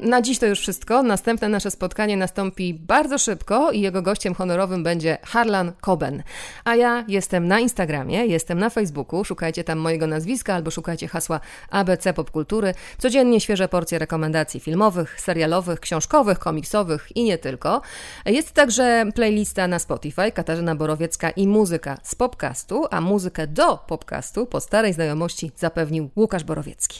[0.00, 1.02] Na dziś to już wszystko.
[1.02, 6.22] Następne nasze spotkanie nastąpi bardzo szybko i jego gościem honorowym będzie Harlan Coben.
[6.64, 11.40] A ja jestem na Instagramie, jestem na Facebooku, szukajcie tam mojego nazwiska albo szukajcie hasła
[11.70, 12.74] ABC Popkultury.
[12.98, 17.82] Codziennie świeże porcje rekomendacji filmowych, serialowych, książkowych, komiksowych i nie tylko.
[18.26, 24.46] Jest także playlista na Spotify Katarzyna Borowiecka i muzyka z popcastu, a muzykę do popcastu
[24.46, 26.98] po starej znajomości zapewnił Łukasz Borowiecki.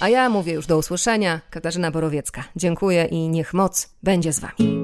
[0.00, 1.40] A ja mówię już do usłyszenia.
[1.50, 2.44] Katarzyna Borowiecka.
[2.56, 4.74] Dziękuję i niech moc będzie z Wami.